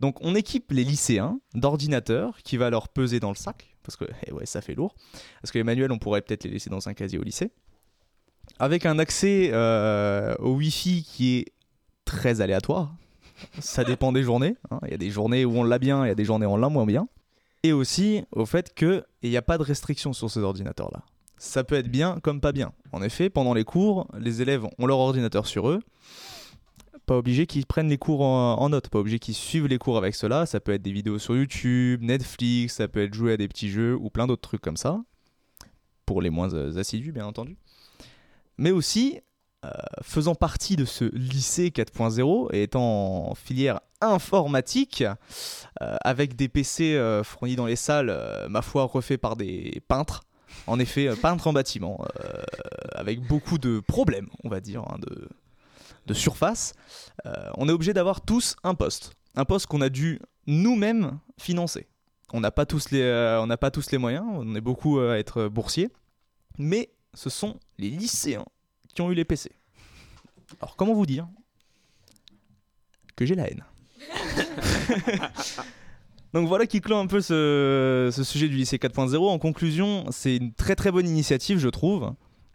Donc 0.00 0.18
on 0.20 0.34
équipe 0.34 0.70
les 0.72 0.84
lycéens 0.84 1.40
d'ordinateurs 1.54 2.38
qui 2.42 2.56
va 2.56 2.70
leur 2.70 2.88
peser 2.88 3.18
dans 3.18 3.30
le 3.30 3.36
sac, 3.36 3.76
parce 3.82 3.96
que 3.96 4.04
eh 4.26 4.32
ouais, 4.32 4.46
ça 4.46 4.60
fait 4.60 4.74
lourd, 4.74 4.94
parce 5.40 5.52
que 5.52 5.58
les 5.58 5.64
manuels, 5.64 5.92
on 5.92 5.98
pourrait 5.98 6.22
peut-être 6.22 6.44
les 6.44 6.50
laisser 6.50 6.70
dans 6.70 6.88
un 6.88 6.94
casier 6.94 7.18
au 7.18 7.22
lycée. 7.22 7.50
avec 8.58 8.84
un 8.84 8.98
accès 8.98 9.50
euh, 9.52 10.34
au 10.38 10.52
Wi-Fi 10.56 11.02
qui 11.02 11.38
est 11.38 11.52
très 12.04 12.40
aléatoire. 12.40 12.94
Ça 13.60 13.84
dépend 13.84 14.12
des 14.12 14.22
journées. 14.22 14.56
hein. 14.70 14.78
Il 14.84 14.90
y 14.90 14.94
a 14.94 14.98
des 14.98 15.10
journées 15.10 15.44
où 15.44 15.56
on 15.56 15.64
l'a 15.64 15.78
bien, 15.78 16.04
il 16.04 16.08
y 16.08 16.10
a 16.10 16.14
des 16.14 16.24
journées 16.24 16.46
où 16.46 16.50
on 16.50 16.56
l'a 16.56 16.68
moins 16.68 16.86
bien. 16.86 17.08
Et 17.62 17.72
aussi 17.72 18.24
au 18.32 18.46
fait 18.46 18.74
qu'il 18.74 19.04
n'y 19.22 19.36
a 19.36 19.42
pas 19.42 19.56
de 19.58 19.62
restriction 19.62 20.12
sur 20.12 20.30
ces 20.30 20.40
ordinateurs-là. 20.40 21.02
Ça 21.38 21.64
peut 21.64 21.74
être 21.76 21.88
bien 21.88 22.20
comme 22.22 22.40
pas 22.40 22.52
bien. 22.52 22.72
En 22.92 23.02
effet, 23.02 23.30
pendant 23.30 23.54
les 23.54 23.64
cours, 23.64 24.06
les 24.18 24.42
élèves 24.42 24.64
ont 24.78 24.86
leur 24.86 24.98
ordinateur 24.98 25.46
sur 25.46 25.68
eux. 25.68 25.80
Pas 27.06 27.16
obligé 27.18 27.46
qu'ils 27.46 27.66
prennent 27.66 27.88
les 27.88 27.98
cours 27.98 28.22
en, 28.22 28.54
en 28.58 28.68
note, 28.70 28.88
pas 28.88 28.98
obligé 28.98 29.18
qu'ils 29.18 29.34
suivent 29.34 29.66
les 29.66 29.78
cours 29.78 29.98
avec 29.98 30.14
cela. 30.14 30.46
Ça 30.46 30.60
peut 30.60 30.72
être 30.72 30.82
des 30.82 30.92
vidéos 30.92 31.18
sur 31.18 31.36
YouTube, 31.36 32.02
Netflix, 32.02 32.76
ça 32.76 32.88
peut 32.88 33.02
être 33.02 33.12
jouer 33.14 33.32
à 33.32 33.36
des 33.36 33.48
petits 33.48 33.68
jeux 33.68 33.94
ou 34.00 34.08
plein 34.10 34.26
d'autres 34.26 34.42
trucs 34.42 34.62
comme 34.62 34.76
ça. 34.78 35.02
Pour 36.06 36.22
les 36.22 36.30
moins 36.30 36.52
euh, 36.54 36.76
assidus, 36.78 37.12
bien 37.12 37.26
entendu. 37.26 37.56
Mais 38.56 38.70
aussi, 38.70 39.20
euh, 39.64 39.70
faisant 40.02 40.34
partie 40.34 40.76
de 40.76 40.84
ce 40.84 41.04
lycée 41.14 41.68
4.0 41.68 42.48
et 42.52 42.64
étant 42.64 43.30
en 43.30 43.34
filière 43.34 43.80
informatique, 44.00 45.02
euh, 45.80 45.96
avec 46.02 46.36
des 46.36 46.48
PC 46.48 46.94
euh, 46.94 47.22
fournis 47.22 47.56
dans 47.56 47.66
les 47.66 47.76
salles, 47.76 48.14
ma 48.48 48.62
foi, 48.62 48.84
refaits 48.84 49.20
par 49.20 49.36
des 49.36 49.82
peintres. 49.88 50.24
En 50.66 50.78
effet, 50.78 51.14
peintres 51.16 51.46
en 51.46 51.52
bâtiment, 51.52 52.04
avec 52.92 53.20
beaucoup 53.26 53.58
de 53.58 53.80
problèmes, 53.80 54.28
on 54.44 54.48
va 54.48 54.60
dire, 54.60 54.82
hein, 54.82 54.98
de, 55.00 55.28
de 56.06 56.14
surface. 56.14 56.74
On 57.56 57.68
est 57.68 57.72
obligé 57.72 57.92
d'avoir 57.92 58.20
tous 58.20 58.56
un 58.62 58.74
poste. 58.74 59.14
Un 59.34 59.44
poste 59.44 59.66
qu'on 59.66 59.80
a 59.80 59.88
dû 59.88 60.20
nous-mêmes 60.46 61.18
financer. 61.38 61.88
On 62.32 62.40
n'a 62.40 62.52
pas, 62.52 62.66
tous 62.66 62.92
les, 62.92 63.02
pas 63.60 63.70
tous 63.70 63.90
les 63.90 63.98
moyens, 63.98 64.24
on 64.32 64.54
est 64.54 64.60
beaucoup 64.60 65.00
à 65.00 65.18
être 65.18 65.48
boursiers, 65.48 65.90
mais 66.56 66.90
ce 67.14 67.30
sont 67.30 67.58
les 67.78 67.90
lycéens 67.90 68.44
qui 68.94 69.02
ont 69.02 69.10
eu 69.10 69.14
les 69.14 69.24
PC. 69.24 69.52
Alors 70.60 70.76
comment 70.76 70.94
vous 70.94 71.06
dire 71.06 71.28
que 73.16 73.26
j'ai 73.26 73.34
la 73.34 73.48
haine? 73.48 73.64
Donc 76.32 76.48
voilà 76.48 76.66
qui 76.66 76.80
clôt 76.80 76.96
un 76.96 77.06
peu 77.06 77.20
ce, 77.20 78.10
ce 78.12 78.24
sujet 78.24 78.48
du 78.48 78.56
lycée 78.56 78.76
4.0. 78.78 79.16
En 79.28 79.38
conclusion, 79.38 80.06
c'est 80.10 80.36
une 80.36 80.52
très 80.52 80.74
très 80.74 80.90
bonne 80.90 81.06
initiative, 81.06 81.58
je 81.58 81.68
trouve, 81.68 82.12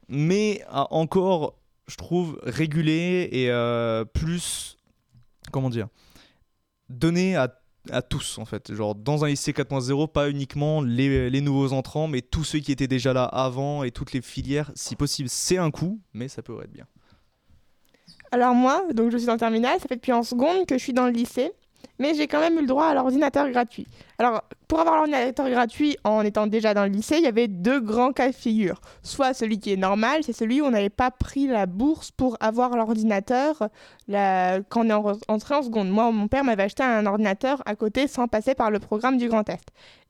mais 0.10 0.64
encore, 0.70 1.58
je 1.88 1.96
trouve, 1.96 2.40
réguler 2.44 3.30
et 3.32 3.50
euh, 3.50 4.04
plus, 4.04 4.78
comment 5.52 5.70
dire, 5.70 5.88
donner 6.90 7.38
à, 7.38 7.56
à 7.92 8.02
tous 8.02 8.38
en 8.38 8.46
fait. 8.46 8.74
Genre 8.74 8.96
dans 8.96 9.26
un 9.26 9.30
lycée 9.30 9.52
4.0, 9.52 10.12
pas 10.12 10.30
uniquement 10.30 10.82
les, 10.82 11.30
les 11.30 11.42
nouveaux 11.42 11.74
entrants, 11.74 12.08
mais 12.08 12.22
tous 12.22 12.44
ceux 12.44 12.60
qui 12.60 12.72
étaient 12.72 12.88
déjà 12.88 13.14
là 13.14 13.24
avant 13.24 13.84
et 13.84 13.92
toutes 13.92 14.14
les 14.14 14.22
filières, 14.22 14.72
si 14.76 14.96
possible. 14.96 15.30
C'est 15.30 15.58
un 15.58 15.72
coût, 15.72 16.00
mais 16.14 16.28
ça 16.28 16.42
peut 16.42 16.58
être 16.64 16.72
bien. 16.72 16.86
Alors 18.32 18.54
moi, 18.54 18.84
donc 18.94 19.12
je 19.12 19.18
suis 19.18 19.30
en 19.30 19.38
terminale, 19.38 19.80
ça 19.80 19.88
fait 19.88 19.96
depuis 19.96 20.12
en 20.12 20.24
seconde 20.24 20.66
que 20.68 20.78
je 20.78 20.84
suis 20.84 20.94
dans 20.94 21.06
le 21.06 21.12
lycée, 21.12 21.52
mais 22.00 22.14
j'ai 22.14 22.28
quand 22.28 22.40
même 22.40 22.58
eu 22.58 22.62
le 22.62 22.68
droit 22.68 22.86
à 22.86 22.94
l'ordinateur 22.94 23.50
gratuit. 23.50 23.88
Alors 24.18 24.44
pour 24.68 24.80
avoir 24.80 24.98
l'ordinateur 24.98 25.50
gratuit 25.50 25.98
en 26.04 26.22
étant 26.22 26.48
déjà 26.48 26.74
dans 26.74 26.84
le 26.84 26.90
lycée, 26.90 27.18
il 27.18 27.24
y 27.24 27.28
avait 27.28 27.48
deux 27.48 27.80
grands 27.80 28.12
cas 28.12 28.28
de 28.30 28.36
figure. 28.36 28.80
Soit 29.04 29.34
celui 29.34 29.60
qui 29.60 29.74
est 29.74 29.78
normal, 29.78 30.24
c'est 30.24 30.34
celui 30.34 30.62
où 30.62 30.66
on 30.66 30.72
n'avait 30.72 30.90
pas 30.90 31.12
pris 31.12 31.48
la 31.48 31.66
bourse 31.66 32.12
pour 32.12 32.38
avoir 32.40 32.76
l'ordinateur 32.76 33.70
quand 34.08 34.86
on 34.86 34.90
est 34.90 34.94
en- 34.94 35.14
entré 35.28 35.56
en 35.56 35.64
seconde. 35.64 35.90
Moi, 35.90 36.12
mon 36.12 36.28
père 36.28 36.44
m'avait 36.44 36.64
acheté 36.64 36.84
un 36.84 37.06
ordinateur 37.06 37.62
à 37.66 37.76
côté 37.76 38.08
sans 38.08 38.28
passer 38.28 38.56
par 38.56 38.72
le 38.72 38.80
programme 38.80 39.18
du 39.18 39.28
Grand 39.28 39.48
Est. 39.50 39.68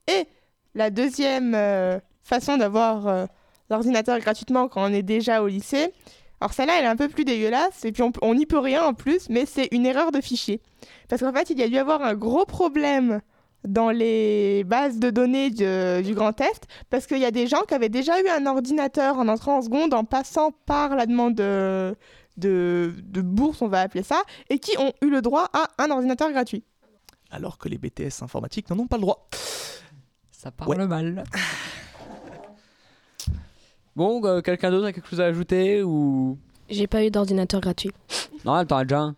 Et 0.08 0.26
la 0.74 0.90
deuxième 0.90 1.54
euh, 1.54 1.98
façon 2.22 2.56
d'avoir 2.56 3.06
euh, 3.06 3.26
l'ordinateur 3.70 4.18
gratuitement 4.18 4.68
quand 4.68 4.82
on 4.88 4.92
est 4.92 5.02
déjà 5.02 5.42
au 5.42 5.46
lycée, 5.48 5.92
alors 6.40 6.52
celle-là, 6.54 6.78
elle 6.78 6.84
est 6.84 6.88
un 6.88 6.96
peu 6.96 7.08
plus 7.08 7.24
dégueulasse, 7.24 7.84
et 7.84 7.92
puis 7.92 8.02
on 8.22 8.34
n'y 8.34 8.46
peut 8.46 8.58
rien 8.58 8.82
en 8.84 8.94
plus, 8.94 9.28
mais 9.28 9.44
c'est 9.46 9.68
une 9.72 9.84
erreur 9.84 10.10
de 10.10 10.20
fichier. 10.20 10.60
Parce 11.08 11.20
qu'en 11.22 11.32
fait, 11.32 11.50
il 11.50 11.58
y 11.58 11.62
a 11.62 11.68
dû 11.68 11.76
avoir 11.76 12.02
un 12.02 12.14
gros 12.14 12.46
problème 12.46 13.20
dans 13.64 13.90
les 13.90 14.64
bases 14.64 14.98
de 14.98 15.10
données 15.10 15.50
du, 15.50 16.02
du 16.02 16.14
Grand 16.14 16.40
Est, 16.40 16.66
parce 16.88 17.06
qu'il 17.06 17.18
y 17.18 17.26
a 17.26 17.30
des 17.30 17.46
gens 17.46 17.60
qui 17.68 17.74
avaient 17.74 17.90
déjà 17.90 18.18
eu 18.22 18.28
un 18.28 18.46
ordinateur 18.46 19.18
en 19.18 19.28
entrant 19.28 19.58
en 19.58 19.62
seconde, 19.62 19.92
en 19.92 20.04
passant 20.04 20.52
par 20.64 20.96
la 20.96 21.04
demande 21.04 21.34
de, 21.34 21.94
de, 22.38 22.94
de 23.02 23.20
bourse, 23.20 23.60
on 23.60 23.68
va 23.68 23.82
appeler 23.82 24.02
ça, 24.02 24.22
et 24.48 24.58
qui 24.58 24.78
ont 24.78 24.94
eu 25.02 25.10
le 25.10 25.20
droit 25.20 25.50
à 25.52 25.68
un 25.78 25.90
ordinateur 25.90 26.30
gratuit. 26.32 26.64
Alors 27.30 27.58
que 27.58 27.68
les 27.68 27.76
BTS 27.76 28.22
informatiques 28.22 28.70
n'en 28.70 28.78
ont 28.78 28.86
pas 28.86 28.96
le 28.96 29.02
droit. 29.02 29.28
Ça 30.32 30.50
parle 30.50 30.86
mal. 30.86 31.24
Bon, 34.00 34.24
euh, 34.24 34.40
quelqu'un 34.40 34.70
d'autre 34.70 34.86
a 34.86 34.92
quelque 34.94 35.10
chose 35.10 35.20
à 35.20 35.26
ajouter 35.26 35.82
ou? 35.82 36.38
J'ai 36.70 36.86
pas 36.86 37.04
eu 37.04 37.10
d'ordinateur 37.10 37.60
gratuit. 37.60 37.90
Non, 38.46 38.64
t'en 38.64 38.78
as 38.78 38.84
déjà 38.84 39.00
un. 39.00 39.16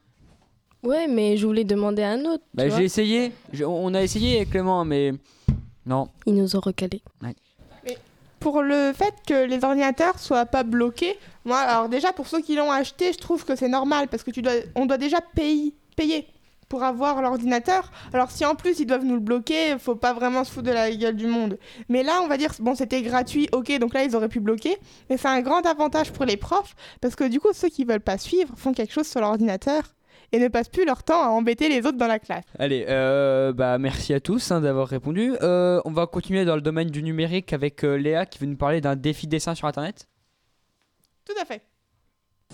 Ouais, 0.83 1.07
mais 1.07 1.37
je 1.37 1.47
voulais 1.47 1.63
demander 1.63 2.03
à 2.03 2.11
un 2.11 2.25
autre. 2.25 2.43
Bah, 2.53 2.65
tu 2.65 2.75
j'ai 2.75 2.83
essayé. 2.83 3.33
On 3.65 3.95
a 3.95 4.03
essayé 4.03 4.39
avec 4.39 4.51
Clément, 4.51 4.85
mais 4.85 5.13
non. 5.87 6.09
Ils 6.27 6.35
nous 6.35 6.57
ont 6.57 6.61
recalé. 6.61 7.01
Pour 8.41 8.61
le 8.61 8.93
fait 8.93 9.15
que 9.25 9.47
les 9.47 9.63
ordinateurs 9.63 10.19
soient 10.19 10.47
pas 10.47 10.65
bloqués, 10.65 11.17
moi, 11.45 11.59
alors 11.59 11.89
déjà 11.89 12.13
pour 12.13 12.27
ceux 12.27 12.41
qui 12.41 12.57
l'ont 12.57 12.73
acheté, 12.73 13.13
je 13.13 13.19
trouve 13.19 13.45
que 13.45 13.55
c'est 13.55 13.69
normal 13.69 14.09
parce 14.09 14.25
que 14.25 14.33
tu 14.33 14.43
dois, 14.43 14.55
on 14.75 14.87
doit 14.87 14.99
déjà 14.99 15.21
payer, 15.21 15.75
payer 15.95 16.27
pour 16.73 16.85
avoir 16.85 17.21
l'ordinateur. 17.21 17.93
Alors 18.15 18.31
si 18.31 18.47
en 18.47 18.55
plus 18.55 18.81
ils 18.81 18.87
doivent 18.87 19.05
nous 19.05 19.17
le 19.17 19.21
bloquer, 19.21 19.77
faut 19.79 19.95
pas 19.95 20.15
vraiment 20.15 20.43
se 20.43 20.51
foutre 20.51 20.69
de 20.69 20.73
la 20.73 20.91
gueule 20.91 21.17
du 21.17 21.27
monde. 21.27 21.59
Mais 21.91 22.03
là, 22.03 22.21
on 22.25 22.29
va 22.29 22.39
dire 22.39 22.51
bon, 22.61 22.75
c'était 22.75 23.03
gratuit, 23.03 23.47
ok, 23.53 23.79
donc 23.79 23.93
là 23.93 24.05
ils 24.05 24.17
auraient 24.17 24.31
pu 24.31 24.41
bloquer, 24.41 24.79
mais 25.11 25.19
c'est 25.19 25.29
un 25.29 25.43
grand 25.43 25.67
avantage 25.67 26.13
pour 26.13 26.25
les 26.25 26.39
profs 26.39 26.75
parce 27.03 27.15
que 27.15 27.25
du 27.25 27.41
coup 27.41 27.53
ceux 27.53 27.69
qui 27.69 27.85
veulent 27.85 28.01
pas 28.01 28.17
suivre 28.17 28.55
font 28.57 28.73
quelque 28.73 28.95
chose 28.95 29.07
sur 29.07 29.21
l'ordinateur 29.21 29.83
et 30.33 30.39
ne 30.39 30.49
passent 30.49 30.71
plus 30.71 30.87
leur 30.87 31.03
temps 31.03 31.23
à 31.23 31.27
embêter 31.27 31.69
les 31.69 31.81
autres 31.81 31.99
dans 31.99 32.07
la 32.07 32.19
classe. 32.19 32.47
Allez, 32.59 32.87
euh, 32.89 33.53
bah 33.53 33.77
merci 33.77 34.15
à 34.15 34.21
tous 34.21 34.51
hein, 34.51 34.63
d'avoir 34.63 34.89
répondu. 34.89 35.35
Euh, 35.43 35.79
on 35.85 35.91
va 35.91 36.07
continuer 36.07 36.47
dans 36.47 36.55
le 36.55 36.63
domaine 36.63 36.89
du 36.89 37.03
numérique 37.03 37.53
avec 37.53 37.85
euh, 37.85 37.97
Léa 37.97 38.25
qui 38.25 38.39
veut 38.39 38.47
nous 38.47 38.57
parler 38.57 38.81
d'un 38.81 38.97
défi 38.97 39.27
dessin 39.27 39.55
sur 39.55 39.69
Internet. 39.69 40.09
Tout 41.27 41.35
à 41.39 41.45
fait. 41.45 41.61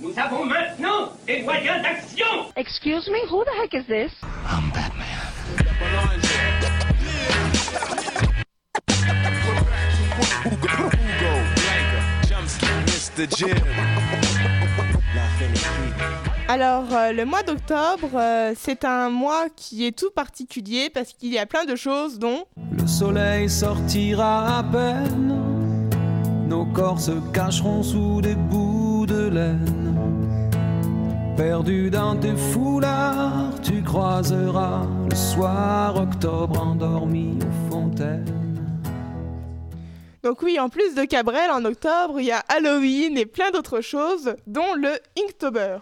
Nous 0.00 0.12
avons 0.16 0.44
maintenant 0.44 1.12
des 1.26 1.42
moyens 1.42 1.82
d'action 1.82 2.26
Excuse 2.56 3.08
me, 3.08 3.26
who 3.28 3.44
the 3.44 3.50
heck 3.60 3.74
is 3.74 3.86
this? 3.88 4.12
I'm 4.46 4.70
Batman. 4.70 5.08
Alors, 16.48 16.84
euh, 16.92 17.12
le 17.12 17.24
mois 17.24 17.42
d'octobre, 17.42 18.10
euh, 18.14 18.52
c'est 18.56 18.84
un 18.84 19.10
mois 19.10 19.46
qui 19.56 19.84
est 19.84 19.98
tout 19.98 20.10
particulier 20.14 20.90
parce 20.94 21.12
qu'il 21.12 21.32
y 21.32 21.38
a 21.38 21.46
plein 21.46 21.64
de 21.64 21.74
choses 21.74 22.20
dont 22.20 22.44
Le 22.70 22.86
soleil 22.86 23.50
sortira 23.50 24.58
à 24.58 24.62
peine, 24.62 25.90
nos 26.46 26.66
corps 26.66 27.00
se 27.00 27.12
cacheront 27.32 27.82
sous 27.82 28.20
des 28.20 28.36
bouts 28.36 29.06
de 29.06 29.28
laine. 29.28 29.87
Perdu 31.38 31.88
dans 31.88 32.16
tes 32.16 32.34
foulards, 32.34 33.60
tu 33.62 33.80
croiseras 33.84 34.88
le 35.08 35.14
soir 35.14 35.94
octobre 35.94 36.60
endormi 36.60 37.38
aux 37.40 37.70
fontaines. 37.70 38.58
Donc 40.24 40.42
oui, 40.42 40.58
en 40.58 40.68
plus 40.68 40.96
de 40.96 41.04
Cabrel, 41.04 41.52
en 41.52 41.64
octobre, 41.64 42.18
il 42.18 42.26
y 42.26 42.32
a 42.32 42.40
Halloween 42.48 43.16
et 43.16 43.24
plein 43.24 43.52
d'autres 43.52 43.80
choses, 43.82 44.34
dont 44.48 44.74
le 44.74 44.98
Inktober. 45.16 45.78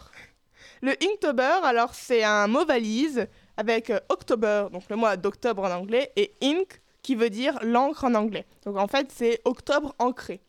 Le 0.82 0.92
Inktober, 1.02 1.60
alors 1.64 1.94
c'est 1.94 2.22
un 2.22 2.48
mot 2.48 2.66
valise 2.66 3.26
avec 3.56 3.88
euh, 3.88 3.98
October, 4.10 4.66
donc 4.70 4.82
le 4.90 4.96
mois 4.96 5.16
d'octobre 5.16 5.62
en 5.62 5.70
anglais, 5.70 6.12
et 6.16 6.34
Ink, 6.42 6.82
qui 7.00 7.14
veut 7.14 7.30
dire 7.30 7.58
l'encre 7.62 8.04
en 8.04 8.14
anglais. 8.14 8.44
Donc 8.66 8.76
en 8.76 8.88
fait, 8.88 9.10
c'est 9.10 9.40
Octobre 9.46 9.94
ancré. 9.98 10.42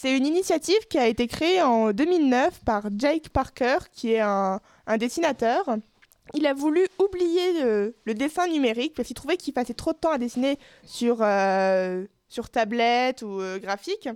C'est 0.00 0.16
une 0.16 0.26
initiative 0.26 0.78
qui 0.88 0.96
a 0.96 1.08
été 1.08 1.26
créée 1.26 1.60
en 1.60 1.90
2009 1.90 2.60
par 2.64 2.86
Jake 2.96 3.30
Parker, 3.30 3.78
qui 3.92 4.12
est 4.12 4.20
un, 4.20 4.60
dessinateur. 4.96 5.64
Il 6.34 6.46
a 6.46 6.54
voulu 6.54 6.86
oublier 7.00 7.64
le, 7.64 7.96
le 8.04 8.14
dessin 8.14 8.46
numérique 8.46 8.94
parce 8.94 9.08
qu'il 9.08 9.16
trouvait 9.16 9.36
qu'il 9.36 9.52
passait 9.52 9.74
trop 9.74 9.92
de 9.92 9.98
temps 9.98 10.12
à 10.12 10.18
dessiner 10.18 10.56
sur, 10.84 11.18
euh, 11.20 12.06
sur 12.28 12.48
tablette 12.48 13.22
ou 13.22 13.40
euh, 13.40 13.58
graphique 13.58 14.08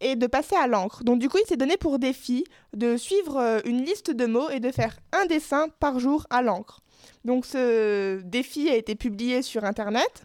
et 0.00 0.16
de 0.16 0.26
passer 0.26 0.56
à 0.56 0.66
l'encre. 0.66 1.04
Donc 1.04 1.18
du 1.18 1.28
coup, 1.28 1.36
il 1.44 1.46
s'est 1.46 1.58
donné 1.58 1.76
pour 1.76 1.98
défi 1.98 2.44
de 2.74 2.96
suivre 2.96 3.36
euh, 3.36 3.60
une 3.66 3.84
liste 3.84 4.10
de 4.10 4.24
mots 4.24 4.48
et 4.48 4.60
de 4.60 4.70
faire 4.70 4.96
un 5.12 5.26
dessin 5.26 5.68
par 5.78 6.00
jour 6.00 6.26
à 6.30 6.40
l'encre. 6.40 6.80
Donc 7.26 7.44
ce 7.44 8.22
défi 8.22 8.70
a 8.70 8.76
été 8.76 8.94
publié 8.94 9.42
sur 9.42 9.64
Internet. 9.64 10.24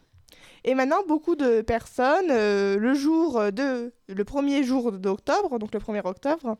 Et 0.66 0.76
maintenant, 0.76 1.04
beaucoup 1.08 1.36
de 1.36 1.62
personnes, 1.62 2.30
euh, 2.30 2.78
le 2.78 2.94
jour 2.94 3.52
de, 3.52 3.94
le 4.08 4.24
premier 4.24 4.64
jour 4.64 4.94
d'octobre, 4.94 5.60
donc 5.60 5.74
le 5.74 5.80
1er 5.80 6.06
octobre, 6.06 6.58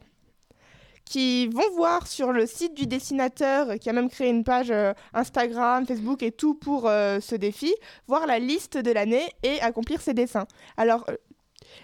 qui 1.06 1.48
vont 1.48 1.70
voir 1.76 2.08
sur 2.08 2.32
le 2.32 2.46
site 2.46 2.74
du 2.74 2.86
dessinateur, 2.86 3.78
qui 3.80 3.90
a 3.90 3.94
même 3.94 4.10
créé 4.10 4.30
une 4.30 4.44
page 4.44 4.72
euh, 4.72 4.94
Instagram, 5.14 5.86
Facebook 5.86 6.24
et 6.24 6.32
tout 6.32 6.56
pour 6.56 6.88
euh, 6.88 7.20
ce 7.20 7.36
défi, 7.36 7.74
voir 8.08 8.26
la 8.28 8.40
liste 8.40 8.78
de 8.78 8.92
l'année 8.92 9.30
et 9.44 9.60
accomplir 9.62 10.02
ses 10.02 10.14
dessins. 10.14 10.48
Alors, 10.78 11.06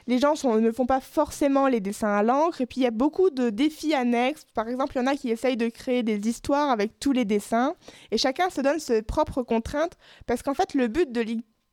les 0.08 0.19
gens 0.19 0.34
ne 0.60 0.71
font 0.71 0.86
pas 0.86 0.99
forcément 0.99 1.67
les 1.67 1.79
dessins 1.79 2.15
à 2.15 2.23
l'encre. 2.23 2.62
Et 2.62 2.65
puis 2.65 2.82
il 2.82 2.84
y 2.84 2.88
a 2.88 2.91
beaucoup 2.91 3.29
de 3.29 3.49
défis 3.49 3.93
annexes. 3.93 4.45
Par 4.53 4.67
exemple, 4.67 4.93
il 4.95 4.99
y 4.99 5.01
en 5.01 5.08
a 5.08 5.15
qui 5.15 5.29
essayent 5.29 5.58
de 5.58 5.69
créer 5.69 6.03
des 6.03 6.27
histoires 6.27 6.69
avec 6.69 6.99
tous 6.99 7.12
les 7.12 7.25
dessins. 7.25 7.75
Et 8.12 8.17
chacun 8.17 8.49
se 8.49 8.62
donne 8.62 8.79
ses 8.79 9.01
propres 9.01 9.41
contraintes. 9.41 9.97
Parce 10.27 10.43
qu'en 10.43 10.53
fait, 10.53 10.73
le 10.73 10.88
but 10.88 11.12
de 11.12 11.21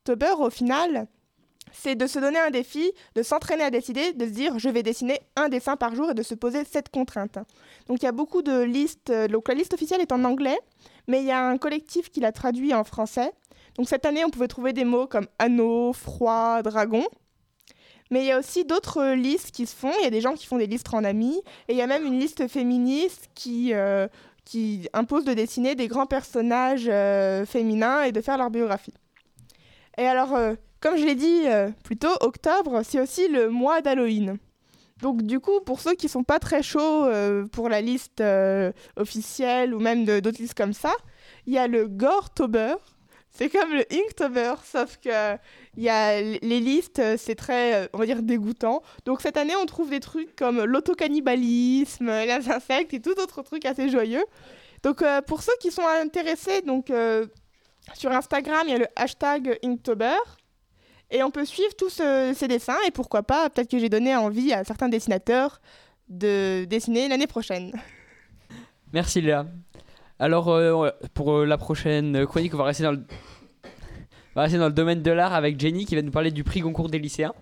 l'Inktober, 0.06 0.42
au 0.42 0.50
final, 0.50 1.06
c'est 1.72 1.94
de 1.94 2.06
se 2.06 2.18
donner 2.18 2.38
un 2.38 2.50
défi, 2.50 2.92
de 3.14 3.22
s'entraîner 3.22 3.64
à 3.64 3.70
décider, 3.70 4.12
de 4.12 4.26
se 4.26 4.30
dire 4.30 4.58
je 4.58 4.68
vais 4.68 4.82
dessiner 4.82 5.20
un 5.36 5.48
dessin 5.48 5.76
par 5.76 5.94
jour 5.94 6.10
et 6.10 6.14
de 6.14 6.22
se 6.22 6.34
poser 6.34 6.64
cette 6.64 6.90
contrainte. 6.90 7.38
Donc 7.88 8.02
il 8.02 8.04
y 8.04 8.08
a 8.08 8.12
beaucoup 8.12 8.42
de 8.42 8.62
listes. 8.62 9.10
euh, 9.10 9.28
Donc 9.28 9.48
la 9.48 9.54
liste 9.54 9.74
officielle 9.74 10.00
est 10.00 10.12
en 10.12 10.24
anglais, 10.24 10.58
mais 11.06 11.20
il 11.20 11.26
y 11.26 11.32
a 11.32 11.46
un 11.46 11.58
collectif 11.58 12.10
qui 12.10 12.20
l'a 12.20 12.32
traduit 12.32 12.72
en 12.72 12.84
français. 12.84 13.32
Donc 13.76 13.88
cette 13.88 14.06
année, 14.06 14.24
on 14.24 14.30
pouvait 14.30 14.48
trouver 14.48 14.72
des 14.72 14.84
mots 14.84 15.06
comme 15.06 15.26
anneau, 15.38 15.92
froid, 15.92 16.62
dragon. 16.62 17.04
Mais 18.10 18.20
il 18.20 18.26
y 18.26 18.32
a 18.32 18.38
aussi 18.38 18.64
d'autres 18.64 19.14
listes 19.14 19.50
qui 19.50 19.66
se 19.66 19.74
font. 19.74 19.92
Il 20.00 20.04
y 20.04 20.06
a 20.06 20.10
des 20.10 20.20
gens 20.20 20.34
qui 20.34 20.46
font 20.46 20.58
des 20.58 20.68
listes 20.68 20.94
en 20.94 21.02
amis. 21.02 21.42
Et 21.68 21.72
il 21.72 21.76
y 21.76 21.82
a 21.82 21.88
même 21.88 22.06
une 22.06 22.18
liste 22.18 22.46
féministe 22.46 23.28
qui, 23.34 23.74
euh, 23.74 24.06
qui 24.44 24.88
impose 24.92 25.24
de 25.24 25.34
dessiner 25.34 25.74
des 25.74 25.88
grands 25.88 26.06
personnages 26.06 26.88
euh, 26.88 27.44
féminins 27.44 28.04
et 28.04 28.12
de 28.12 28.20
faire 28.20 28.38
leur 28.38 28.48
biographie. 28.48 28.94
Et 29.98 30.06
alors, 30.06 30.34
euh, 30.34 30.54
comme 30.80 30.98
je 30.98 31.04
l'ai 31.04 31.14
dit 31.14 31.42
euh, 31.46 31.70
plus 31.82 31.96
tôt, 31.96 32.14
octobre, 32.20 32.82
c'est 32.84 33.00
aussi 33.00 33.28
le 33.28 33.48
mois 33.48 33.80
d'Halloween. 33.80 34.38
Donc 35.02 35.22
du 35.22 35.40
coup, 35.40 35.60
pour 35.60 35.80
ceux 35.80 35.94
qui 35.94 36.08
sont 36.08 36.22
pas 36.22 36.38
très 36.38 36.62
chauds 36.62 37.04
euh, 37.06 37.44
pour 37.46 37.68
la 37.68 37.80
liste 37.80 38.20
euh, 38.20 38.72
officielle 38.96 39.74
ou 39.74 39.80
même 39.80 40.04
d'autres 40.04 40.40
listes 40.40 40.54
comme 40.54 40.72
ça, 40.72 40.92
il 41.46 41.54
y 41.54 41.58
a 41.58 41.66
le 41.66 41.88
Goretober. 41.88 42.74
C'est 43.30 43.50
comme 43.50 43.72
le 43.72 43.84
Inktober, 43.92 44.54
sauf 44.64 44.96
que 44.98 45.36
y 45.76 45.88
a 45.90 46.22
les 46.22 46.60
listes, 46.60 47.02
c'est 47.18 47.34
très, 47.34 47.90
on 47.92 47.98
va 47.98 48.06
dire, 48.06 48.22
dégoûtant. 48.22 48.82
Donc 49.04 49.20
cette 49.20 49.36
année, 49.36 49.54
on 49.60 49.66
trouve 49.66 49.90
des 49.90 50.00
trucs 50.00 50.34
comme 50.36 50.64
l'autocannibalisme, 50.64 52.06
les 52.24 52.50
insectes 52.50 52.94
et 52.94 53.00
tout 53.00 53.18
autre 53.20 53.42
truc 53.42 53.66
assez 53.66 53.90
joyeux. 53.90 54.24
Donc 54.82 55.04
pour 55.26 55.42
ceux 55.42 55.52
qui 55.60 55.70
sont 55.70 55.86
intéressés, 56.00 56.62
donc 56.62 56.90
sur 57.94 58.10
Instagram, 58.12 58.62
il 58.66 58.70
y 58.72 58.74
a 58.74 58.78
le 58.78 58.86
hashtag 58.96 59.58
Inktober. 59.64 60.16
Et 61.10 61.22
on 61.22 61.30
peut 61.30 61.44
suivre 61.44 61.74
tous 61.78 61.88
ce- 61.90 62.32
ces 62.34 62.48
dessins 62.48 62.76
et 62.86 62.90
pourquoi 62.90 63.22
pas, 63.22 63.48
peut-être 63.48 63.70
que 63.70 63.78
j'ai 63.78 63.88
donné 63.88 64.16
envie 64.16 64.52
à 64.52 64.64
certains 64.64 64.88
dessinateurs 64.88 65.60
de 66.08 66.64
dessiner 66.64 67.08
l'année 67.08 67.28
prochaine. 67.28 67.72
Merci 68.92 69.20
Léa. 69.20 69.46
Alors 70.18 70.48
euh, 70.48 70.90
pour 71.14 71.32
euh, 71.32 71.44
la 71.46 71.58
prochaine 71.58 72.26
chronique, 72.26 72.54
on 72.54 72.58
va 72.58 72.64
rester 72.64 72.82
dans 72.82 72.92
le 72.92 73.04
on 73.64 74.40
va 74.40 74.42
rester 74.42 74.58
dans 74.58 74.66
le 74.66 74.72
domaine 74.72 75.02
de 75.02 75.10
l'art 75.12 75.32
avec 75.34 75.58
Jenny 75.60 75.84
qui 75.86 75.94
va 75.94 76.02
nous 76.02 76.10
parler 76.10 76.30
du 76.30 76.42
prix 76.44 76.60
Goncourt 76.60 76.88
des 76.88 76.98
lycéens. 76.98 77.32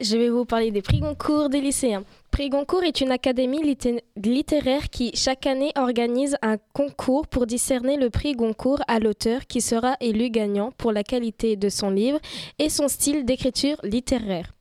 Je 0.00 0.16
vais 0.16 0.28
vous 0.30 0.44
parler 0.44 0.70
des 0.70 0.82
prix 0.82 1.00
Goncourt 1.00 1.48
des 1.48 1.60
lycéens. 1.60 2.04
Prix 2.30 2.48
Goncourt 2.50 2.82
est 2.84 3.00
une 3.00 3.10
académie 3.12 3.62
litté- 3.62 4.02
littéraire 4.22 4.90
qui, 4.90 5.10
chaque 5.14 5.46
année, 5.46 5.72
organise 5.76 6.36
un 6.42 6.56
concours 6.72 7.26
pour 7.26 7.46
discerner 7.46 7.96
le 7.96 8.10
prix 8.10 8.32
Goncourt 8.32 8.80
à 8.88 8.98
l'auteur 8.98 9.46
qui 9.46 9.60
sera 9.60 9.96
élu 10.00 10.28
gagnant 10.30 10.70
pour 10.76 10.92
la 10.92 11.02
qualité 11.02 11.56
de 11.56 11.68
son 11.68 11.90
livre 11.90 12.18
et 12.58 12.68
son 12.68 12.88
style 12.88 13.24
d'écriture 13.24 13.76
littéraire. 13.82 14.52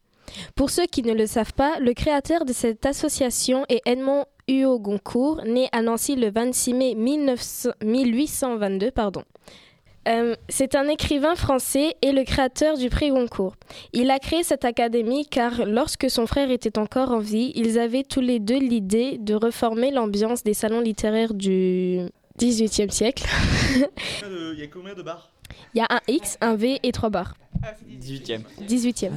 Pour 0.56 0.70
ceux 0.70 0.86
qui 0.86 1.02
ne 1.04 1.14
le 1.14 1.28
savent 1.28 1.54
pas, 1.54 1.80
le 1.80 1.94
créateur 1.94 2.46
de 2.46 2.54
cette 2.54 2.86
association 2.86 3.66
est 3.70 3.82
Edmond 3.86 4.26
Huot 4.50 4.80
Goncourt, 4.80 5.42
né 5.46 5.70
à 5.72 5.82
Nancy 5.82 6.16
le 6.16 6.30
26 6.32 6.74
mai 6.74 6.96
1900 6.96 7.70
1822. 7.84 8.92
Pardon. 8.92 9.24
Euh, 10.08 10.36
c'est 10.50 10.76
un 10.76 10.88
écrivain 10.88 11.36
français 11.36 11.96
et 12.02 12.12
le 12.12 12.24
créateur 12.24 12.78
du 12.78 12.90
prix 12.90 13.10
Goncourt. 13.10 13.56
Il 13.92 14.12
a 14.12 14.20
créé 14.20 14.44
cette 14.44 14.64
académie 14.64 15.26
car 15.26 15.66
lorsque 15.66 16.10
son 16.10 16.28
frère 16.28 16.52
était 16.52 16.78
encore 16.78 17.12
en 17.12 17.20
vie, 17.20 17.52
ils 17.56 17.80
avaient 17.80 18.04
tous 18.04 18.22
les 18.22 18.40
deux 18.40 18.60
l'idée 18.60 19.18
de 19.18 19.34
reformer 19.34 19.92
l'ambiance 19.92 20.44
des 20.44 20.54
salons 20.54 20.82
littéraires 20.82 21.34
du 21.34 22.02
XVIIIe 22.38 22.92
siècle. 22.92 23.26
Il 23.76 24.60
y 24.60 24.64
a 24.64 24.68
combien 24.68 24.94
de 24.94 25.02
bars? 25.02 25.32
Il 25.74 25.80
y 25.80 25.82
a 25.82 25.88
un 25.90 26.02
X, 26.08 26.38
un 26.42 26.56
V 26.56 26.80
et 26.84 26.92
trois 26.92 27.10
barres. 27.10 27.36
18ème. 27.90 28.42
18e. 28.62 29.12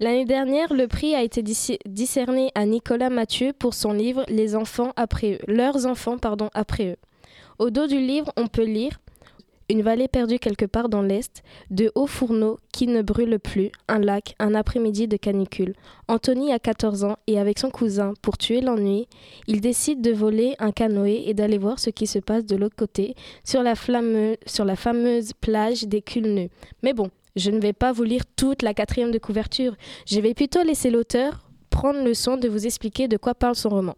L'année 0.00 0.24
dernière, 0.24 0.74
le 0.74 0.88
prix 0.88 1.14
a 1.14 1.22
été 1.22 1.42
discerné 1.42 2.50
à 2.54 2.66
Nicolas 2.66 3.10
Mathieu 3.10 3.52
pour 3.52 3.74
son 3.74 3.92
livre 3.92 4.24
Les 4.28 4.56
enfants 4.56 4.92
après 4.96 5.34
eux, 5.34 5.38
leurs 5.46 5.86
enfants 5.86 6.18
pardon 6.18 6.50
après 6.52 6.90
eux. 6.90 6.96
Au 7.58 7.70
dos 7.70 7.86
du 7.86 8.00
livre, 8.00 8.32
on 8.36 8.48
peut 8.48 8.64
lire 8.64 8.98
Une 9.70 9.82
vallée 9.82 10.08
perdue 10.08 10.40
quelque 10.40 10.64
part 10.64 10.88
dans 10.88 11.02
l'est, 11.02 11.44
de 11.70 11.92
hauts 11.94 12.08
fourneaux 12.08 12.58
qui 12.72 12.88
ne 12.88 13.00
brûlent 13.00 13.38
plus, 13.38 13.70
un 13.86 14.00
lac, 14.00 14.34
un 14.40 14.56
après-midi 14.56 15.06
de 15.06 15.16
canicule. 15.16 15.74
Anthony 16.08 16.52
a 16.52 16.58
14 16.58 17.04
ans 17.04 17.16
et 17.28 17.38
avec 17.38 17.60
son 17.60 17.70
cousin, 17.70 18.14
pour 18.22 18.38
tuer 18.38 18.60
l'ennui, 18.60 19.06
il 19.46 19.60
décide 19.60 20.02
de 20.02 20.10
voler 20.10 20.56
un 20.58 20.72
canoë 20.72 21.28
et 21.28 21.34
d'aller 21.34 21.58
voir 21.58 21.78
ce 21.78 21.90
qui 21.90 22.08
se 22.08 22.18
passe 22.18 22.44
de 22.44 22.56
l'autre 22.56 22.76
côté, 22.76 23.14
sur 23.44 23.62
la, 23.62 23.76
fameuse 23.76 25.32
plage 25.40 25.84
des 25.84 26.02
Culneux. 26.02 26.48
Mais 26.82 26.92
bon, 26.92 27.10
je 27.36 27.52
ne 27.52 27.60
vais 27.60 27.72
pas 27.72 27.92
vous 27.92 28.04
lire 28.04 28.24
toute 28.36 28.62
la 28.62 28.74
quatrième 28.74 29.12
de 29.12 29.18
couverture. 29.18 29.76
Je 30.06 30.18
vais 30.18 30.34
plutôt 30.34 30.62
laisser 30.64 30.90
l'auteur 30.90 31.48
prendre 31.70 32.02
le 32.02 32.14
soin 32.14 32.36
de 32.36 32.48
vous 32.48 32.66
expliquer 32.66 33.06
de 33.06 33.16
quoi 33.16 33.34
parle 33.34 33.54
son 33.54 33.68
roman. 33.68 33.94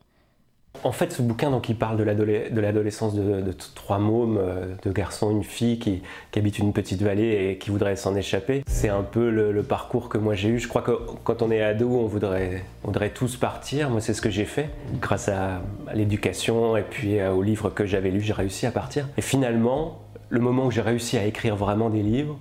En 0.85 0.93
fait, 0.93 1.13
ce 1.13 1.23
bouquin, 1.23 1.51
il 1.69 1.77
parle 1.77 1.97
de 1.97 2.05
l'adole- 2.05 2.53
de 2.53 2.61
l'adolescence 2.61 3.15
de, 3.15 3.41
de 3.41 3.55
trois 3.75 3.99
mômes, 3.99 4.39
euh, 4.39 4.67
deux 4.85 4.93
garçons, 4.93 5.31
une 5.31 5.45
fille 5.45 5.79
qui, 5.79 6.03
habitent 6.37 6.59
une 6.59 6.73
petite 6.73 7.03
vallée 7.03 7.51
et 7.51 7.59
qui 7.59 7.71
voudraient 7.71 7.97
s'en 7.97 8.15
échapper. 8.15 8.63
C'est 8.67 8.89
un 8.89 9.03
peu 9.03 9.31
le, 9.31 9.63
parcours 9.63 10.09
que 10.09 10.19
moi 10.19 10.35
j'ai 10.35 10.51
eu. 10.51 10.59
Je 10.59 10.69
crois 10.69 10.83
que 10.83 10.93
quand 11.25 11.43
on 11.43 11.51
est 11.51 11.63
ado, 11.63 11.89
on 11.89 12.07
voudrait, 12.07 12.63
voudrait 12.85 13.11
tous 13.11 13.37
partir. 13.37 13.91
Moi, 13.91 14.01
c'est 14.01 14.15
ce 14.15 14.21
que 14.23 14.31
j'ai 14.31 14.45
fait. 14.45 14.69
Grâce 15.01 15.29
à, 15.29 15.63
à 15.89 15.95
l'éducation 15.95 16.77
et 16.77 16.83
puis 16.83 17.19
euh, 17.19 17.33
aux 17.33 17.43
livres 17.43 17.71
que 17.71 17.87
j'avais 17.87 18.11
lus, 18.11 18.21
j'ai 18.21 18.33
réussi 18.33 18.67
à 18.67 18.71
partir. 18.71 19.09
Et 19.17 19.23
finalement, 19.23 19.99
le 20.29 20.41
moment 20.41 20.67
où 20.67 20.71
j'ai 20.71 20.83
réussi 20.83 21.17
à 21.17 21.25
écrire 21.25 21.57
vraiment 21.57 21.91
des 21.91 22.03
livres, 22.03 22.39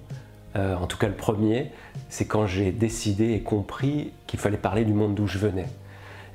euh, 0.55 0.75
en 0.75 0.87
tout 0.87 0.97
cas 0.97 1.07
le 1.07 1.13
premier, 1.13 1.71
c'est 2.09 2.25
quand 2.25 2.47
j'ai 2.47 2.71
décidé 2.71 3.33
et 3.33 3.41
compris 3.41 4.11
qu'il 4.27 4.39
fallait 4.39 4.57
parler 4.57 4.85
du 4.85 4.93
monde 4.93 5.15
d'où 5.15 5.27
je 5.27 5.37
venais. 5.37 5.65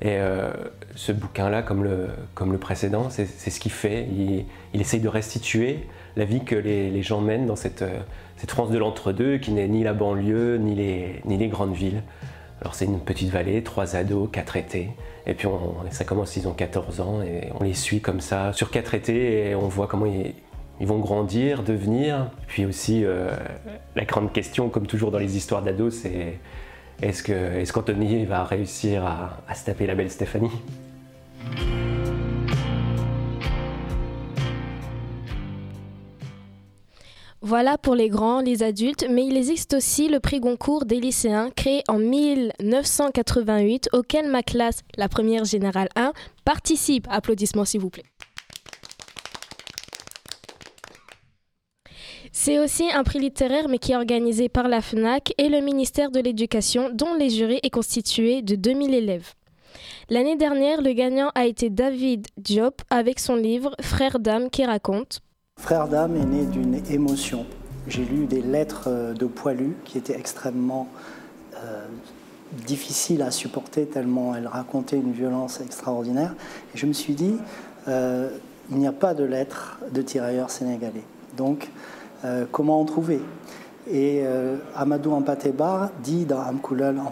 Et 0.01 0.17
euh, 0.17 0.51
ce 0.95 1.11
bouquin-là, 1.11 1.61
comme 1.61 1.83
le, 1.83 2.09
comme 2.33 2.51
le 2.51 2.57
précédent, 2.57 3.09
c'est 3.09 3.25
ce 3.25 3.59
qu'il 3.59 3.71
fait. 3.71 4.07
Il, 4.11 4.45
il 4.73 4.81
essaye 4.81 4.99
de 4.99 5.07
restituer 5.07 5.87
la 6.15 6.25
vie 6.25 6.43
que 6.43 6.55
les, 6.55 6.89
les 6.89 7.03
gens 7.03 7.21
mènent 7.21 7.45
dans 7.45 7.55
cette, 7.55 7.83
euh, 7.83 7.99
cette 8.37 8.51
France 8.51 8.71
de 8.71 8.77
l'entre-deux, 8.77 9.37
qui 9.37 9.51
n'est 9.51 9.67
ni 9.67 9.83
la 9.83 9.93
banlieue, 9.93 10.57
ni 10.57 10.75
les, 10.75 11.21
ni 11.25 11.37
les 11.37 11.47
grandes 11.47 11.73
villes. 11.73 12.01
Alors 12.61 12.75
c'est 12.75 12.85
une 12.85 12.99
petite 12.99 13.29
vallée, 13.29 13.63
trois 13.63 13.95
ados, 13.95 14.29
quatre 14.31 14.57
étés. 14.57 14.89
Et 15.25 15.33
puis 15.33 15.47
ça 15.91 16.03
commence, 16.03 16.35
ils 16.35 16.47
ont 16.47 16.53
14 16.53 17.01
ans, 17.01 17.21
et 17.21 17.49
on 17.59 17.63
les 17.63 17.73
suit 17.73 18.01
comme 18.01 18.21
ça 18.21 18.53
sur 18.53 18.71
quatre 18.71 18.93
étés, 18.93 19.49
et 19.49 19.55
on 19.55 19.67
voit 19.67 19.87
comment 19.87 20.07
ils, 20.07 20.33
ils 20.81 20.87
vont 20.87 20.97
grandir, 20.97 21.61
devenir. 21.61 22.31
Puis 22.47 22.65
aussi, 22.65 23.05
euh, 23.05 23.29
la 23.95 24.03
grande 24.03 24.33
question, 24.33 24.69
comme 24.69 24.87
toujours 24.87 25.11
dans 25.11 25.19
les 25.19 25.37
histoires 25.37 25.61
d'ados, 25.61 25.93
c'est 25.93 26.39
est-ce 27.01 27.23
que 27.23 28.25
va 28.25 28.43
réussir 28.43 29.05
à, 29.05 29.37
à 29.47 29.55
se 29.55 29.65
taper 29.65 29.87
la 29.87 29.95
belle 29.95 30.11
Stéphanie? 30.11 30.51
Voilà 37.43 37.79
pour 37.79 37.95
les 37.95 38.07
grands, 38.07 38.39
les 38.39 38.61
adultes, 38.61 39.05
mais 39.09 39.25
il 39.25 39.35
existe 39.35 39.73
aussi 39.73 40.07
le 40.07 40.19
prix 40.19 40.39
Goncourt 40.39 40.85
des 40.85 40.99
lycéens, 40.99 41.49
créé 41.55 41.83
en 41.87 41.97
1988, 41.97 43.89
auquel 43.93 44.29
ma 44.29 44.43
classe, 44.43 44.83
la 44.95 45.09
première 45.09 45.43
générale 45.43 45.89
1, 45.95 46.13
participe. 46.45 47.07
Applaudissements 47.09 47.65
s'il 47.65 47.81
vous 47.81 47.89
plaît. 47.89 48.05
C'est 52.33 52.59
aussi 52.59 52.89
un 52.91 53.03
prix 53.03 53.19
littéraire, 53.19 53.67
mais 53.67 53.77
qui 53.77 53.91
est 53.91 53.97
organisé 53.97 54.47
par 54.47 54.69
la 54.69 54.81
FNAC 54.81 55.33
et 55.37 55.49
le 55.49 55.59
ministère 55.59 56.11
de 56.11 56.19
l'Éducation, 56.21 56.89
dont 56.93 57.13
les 57.13 57.29
jurys 57.29 57.59
est 57.61 57.69
constitué 57.69 58.41
de 58.41 58.55
2000 58.55 58.93
élèves. 58.93 59.33
L'année 60.09 60.37
dernière, 60.37 60.81
le 60.81 60.93
gagnant 60.93 61.31
a 61.35 61.45
été 61.45 61.69
David 61.69 62.27
Diop 62.37 62.81
avec 62.89 63.19
son 63.19 63.35
livre 63.35 63.75
Frères 63.81 64.19
d'âme 64.19 64.49
qui 64.49 64.65
raconte 64.65 65.21
Frère 65.57 65.87
d'âme 65.89 66.15
est 66.15 66.25
né 66.25 66.45
d'une 66.45 66.81
émotion. 66.89 67.45
J'ai 67.87 68.05
lu 68.05 68.25
des 68.25 68.41
lettres 68.41 68.85
euh, 68.87 69.13
de 69.13 69.25
poilus 69.25 69.75
qui 69.85 69.97
étaient 69.97 70.17
extrêmement 70.17 70.87
euh, 71.55 71.85
difficiles 72.65 73.21
à 73.21 73.31
supporter 73.31 73.85
tellement 73.85 74.35
elles 74.35 74.47
racontaient 74.47 74.97
une 74.97 75.11
violence 75.11 75.61
extraordinaire. 75.61 76.33
Et 76.73 76.77
je 76.77 76.85
me 76.85 76.93
suis 76.93 77.13
dit, 77.13 77.35
euh, 77.87 78.29
il 78.71 78.77
n'y 78.77 78.87
a 78.87 78.91
pas 78.93 79.13
de 79.13 79.23
lettres 79.23 79.79
de 79.91 80.01
tirailleurs 80.01 80.49
sénégalais. 80.49 81.03
Donc, 81.37 81.69
euh, 82.23 82.45
comment 82.51 82.79
en 82.79 82.85
trouver 82.85 83.19
Et 83.89 84.21
euh, 84.23 84.57
Amadou 84.75 85.11
Ampateba 85.11 85.91
dit 86.03 86.25
dans 86.25 86.39
Amkulal 86.39 86.99
en 86.99 87.11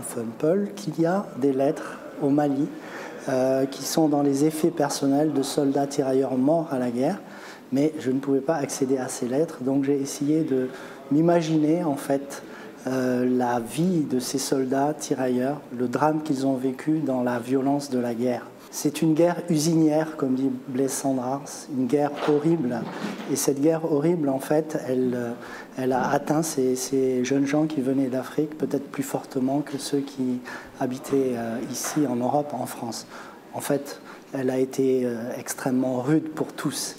qu'il 0.76 1.00
y 1.00 1.06
a 1.06 1.26
des 1.38 1.52
lettres 1.52 1.98
au 2.22 2.30
Mali 2.30 2.68
euh, 3.28 3.66
qui 3.66 3.84
sont 3.84 4.08
dans 4.08 4.22
les 4.22 4.46
effets 4.46 4.70
personnels 4.70 5.34
de 5.34 5.42
soldats 5.42 5.88
tirailleurs 5.88 6.38
morts 6.38 6.68
à 6.72 6.78
la 6.78 6.92
guerre, 6.92 7.20
mais 7.72 7.94
je 8.00 8.12
ne 8.12 8.20
pouvais 8.20 8.40
pas 8.40 8.56
accéder 8.56 8.98
à 8.98 9.08
ces 9.08 9.28
lettres, 9.28 9.60
donc 9.62 9.84
j'ai 9.84 10.00
essayé 10.00 10.44
de 10.44 10.70
m'imaginer 11.12 11.84
en 11.84 11.96
fait 11.96 12.44
la 12.86 13.60
vie 13.60 14.06
de 14.10 14.20
ces 14.20 14.40
soldats 14.40 14.96
tirailleurs, 14.98 15.62
le 15.78 15.88
drame 15.88 16.24
qu'ils 16.24 16.48
ont 16.48 16.56
vécu 16.56 17.00
dans 17.00 17.22
la 17.22 17.38
violence 17.38 17.92
de 17.92 18.00
la 18.00 18.16
guerre. 18.16 18.48
C'est 18.72 19.02
une 19.02 19.16
guerre 19.16 19.42
usinière, 19.50 20.16
comme 20.16 20.36
dit 20.36 20.52
Blaise 20.68 20.92
Sandras, 20.92 21.68
une 21.76 21.88
guerre 21.88 22.12
horrible. 22.28 22.82
Et 23.32 23.36
cette 23.36 23.60
guerre 23.60 23.92
horrible, 23.92 24.30
en 24.30 24.40
fait, 24.40 24.78
elle, 24.88 25.14
euh, 25.16 25.32
elle 25.76 25.92
a 25.92 26.12
atteint 26.12 26.44
ces, 26.44 27.24
jeunes 27.26 27.48
gens 27.48 27.66
qui 27.66 27.82
venaient 27.82 28.10
d'Afrique 28.10 28.58
peut-être 28.58 28.88
plus 28.92 29.02
fortement 29.04 29.62
que 29.62 29.80
ceux 29.80 30.02
qui 30.02 30.40
habitaient 30.80 31.34
euh, 31.36 31.58
ici 31.72 32.06
en 32.08 32.18
Europe, 32.18 32.54
en 32.54 32.68
France. 32.68 33.08
En 33.54 33.60
fait, 33.60 34.00
elle 34.34 34.52
a 34.52 34.60
été 34.60 35.02
euh, 35.04 35.32
extrêmement 35.36 36.02
rude 36.02 36.30
pour 36.30 36.54
tous. 36.54 36.96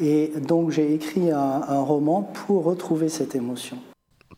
Et 0.00 0.32
donc 0.48 0.70
j'ai 0.70 0.94
écrit 0.94 1.32
un, 1.32 1.62
un 1.68 1.80
roman 1.80 2.22
pour 2.22 2.64
retrouver 2.64 3.08
cette 3.08 3.34
émotion. 3.34 3.76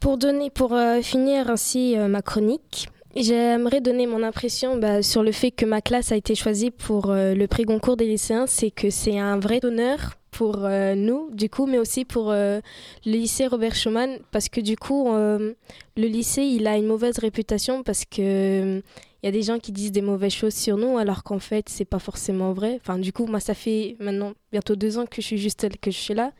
Pour, 0.00 0.16
donner, 0.16 0.50
pour 0.50 0.76
finir 1.02 1.48
ainsi 1.48 1.96
ma 1.96 2.22
chronique, 2.22 2.88
j'aimerais 3.22 3.80
donner 3.80 4.06
mon 4.06 4.22
impression 4.22 4.76
bah, 4.76 5.02
sur 5.02 5.22
le 5.22 5.30
fait 5.30 5.50
que 5.50 5.64
ma 5.64 5.80
classe 5.80 6.10
a 6.10 6.16
été 6.16 6.34
choisie 6.34 6.70
pour 6.70 7.10
euh, 7.10 7.34
le 7.34 7.46
prix 7.46 7.64
Goncourt 7.64 7.96
des 7.96 8.06
lycéens. 8.06 8.46
C'est 8.46 8.70
que 8.70 8.90
c'est 8.90 9.18
un 9.18 9.38
vrai 9.38 9.64
honneur 9.64 10.14
pour 10.32 10.64
euh, 10.64 10.96
nous, 10.96 11.28
du 11.30 11.48
coup, 11.48 11.66
mais 11.66 11.78
aussi 11.78 12.04
pour 12.04 12.32
euh, 12.32 12.60
le 13.06 13.12
lycée 13.12 13.46
Robert 13.46 13.76
Schumann, 13.76 14.18
parce 14.32 14.48
que 14.48 14.60
du 14.60 14.76
coup, 14.76 15.08
le 15.12 15.54
lycée, 15.96 16.42
il 16.42 16.66
a 16.66 16.76
une 16.76 16.86
mauvaise 16.86 17.18
réputation 17.18 17.82
parce 17.84 18.04
que 18.04 18.82
il 19.22 19.26
y 19.26 19.28
a 19.28 19.32
des 19.32 19.42
gens 19.42 19.58
qui 19.58 19.72
disent 19.72 19.92
des 19.92 20.02
mauvaises 20.02 20.34
choses 20.34 20.52
sur 20.52 20.76
nous, 20.76 20.98
alors 20.98 21.22
qu'en 21.22 21.38
fait, 21.38 21.68
c'est 21.70 21.86
pas 21.86 22.00
forcément 22.00 22.52
vrai. 22.52 22.78
Enfin, 22.80 22.98
du 22.98 23.10
coup, 23.12 23.24
moi, 23.26 23.40
ça 23.40 23.54
fait 23.54 23.96
maintenant 23.98 24.34
bientôt 24.52 24.76
deux 24.76 24.98
ans 24.98 25.06
que 25.06 25.22
je 25.22 25.26
suis 25.26 25.38
juste 25.38 25.66
que 25.80 25.90
je 25.90 25.96
suis 25.96 26.14
là, 26.14 26.32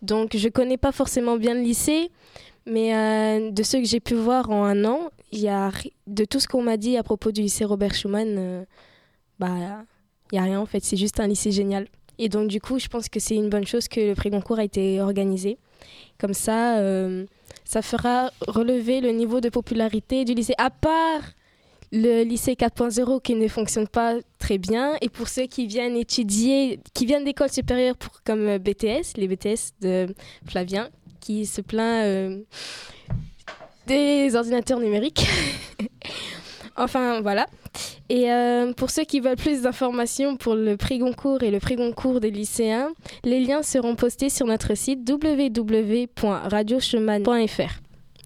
donc 0.00 0.36
je 0.36 0.48
connais 0.48 0.78
pas 0.78 0.92
forcément 0.92 1.36
bien 1.36 1.54
le 1.54 1.60
lycée. 1.60 2.10
Mais 2.66 3.50
de 3.50 3.62
ce 3.62 3.78
que 3.78 3.84
j'ai 3.84 4.00
pu 4.00 4.14
voir 4.14 4.50
en 4.50 4.64
un 4.64 4.84
an, 4.84 5.10
y 5.38 5.48
a 5.48 5.70
de 6.06 6.24
tout 6.24 6.40
ce 6.40 6.48
qu'on 6.48 6.62
m'a 6.62 6.76
dit 6.76 6.96
à 6.96 7.02
propos 7.02 7.30
du 7.30 7.42
lycée 7.42 7.64
Robert 7.64 7.94
Schumann, 7.94 8.36
euh, 8.38 8.64
bah 9.38 9.84
il 10.32 10.36
y 10.36 10.38
a 10.38 10.42
rien 10.42 10.60
en 10.60 10.66
fait. 10.66 10.84
C'est 10.84 10.96
juste 10.96 11.20
un 11.20 11.26
lycée 11.26 11.52
génial. 11.52 11.86
Et 12.18 12.28
donc 12.28 12.48
du 12.48 12.60
coup, 12.60 12.78
je 12.78 12.88
pense 12.88 13.08
que 13.08 13.20
c'est 13.20 13.36
une 13.36 13.48
bonne 13.48 13.66
chose 13.66 13.88
que 13.88 14.00
le 14.00 14.14
prix 14.14 14.30
Goncourt 14.30 14.58
a 14.58 14.64
été 14.64 15.00
organisé. 15.00 15.58
Comme 16.18 16.34
ça, 16.34 16.78
euh, 16.78 17.24
ça 17.64 17.80
fera 17.80 18.30
relever 18.46 19.00
le 19.00 19.10
niveau 19.10 19.40
de 19.40 19.48
popularité 19.48 20.24
du 20.24 20.34
lycée. 20.34 20.54
À 20.58 20.70
part 20.70 21.22
le 21.92 22.22
lycée 22.22 22.52
4.0 22.52 23.20
qui 23.22 23.34
ne 23.34 23.48
fonctionne 23.48 23.88
pas 23.88 24.16
très 24.38 24.58
bien. 24.58 24.96
Et 25.00 25.08
pour 25.08 25.28
ceux 25.28 25.46
qui 25.46 25.66
viennent 25.66 25.96
étudier, 25.96 26.80
qui 26.94 27.06
viennent 27.06 27.24
d'écoles 27.24 27.50
supérieures 27.50 27.96
pour, 27.96 28.22
comme 28.22 28.46
euh, 28.46 28.58
BTS, 28.58 29.16
les 29.16 29.26
BTS 29.26 29.72
de 29.80 30.14
Flavien, 30.46 30.90
qui 31.20 31.46
se 31.46 31.60
plaint 31.60 32.44
des 33.86 34.34
ordinateurs 34.36 34.80
numériques. 34.80 35.26
enfin, 36.76 37.20
voilà. 37.20 37.46
Et 38.08 38.32
euh, 38.32 38.72
pour 38.72 38.90
ceux 38.90 39.04
qui 39.04 39.20
veulent 39.20 39.36
plus 39.36 39.62
d'informations 39.62 40.36
pour 40.36 40.56
le 40.56 40.76
prix 40.76 40.98
Goncourt 40.98 41.42
et 41.42 41.50
le 41.50 41.58
prix 41.60 41.76
Goncourt 41.76 42.20
des 42.20 42.30
lycéens, 42.30 42.90
les 43.24 43.40
liens 43.40 43.62
seront 43.62 43.94
postés 43.94 44.30
sur 44.30 44.46
notre 44.46 44.74
site 44.74 45.08
www.radiochemin.fr. 45.08 47.80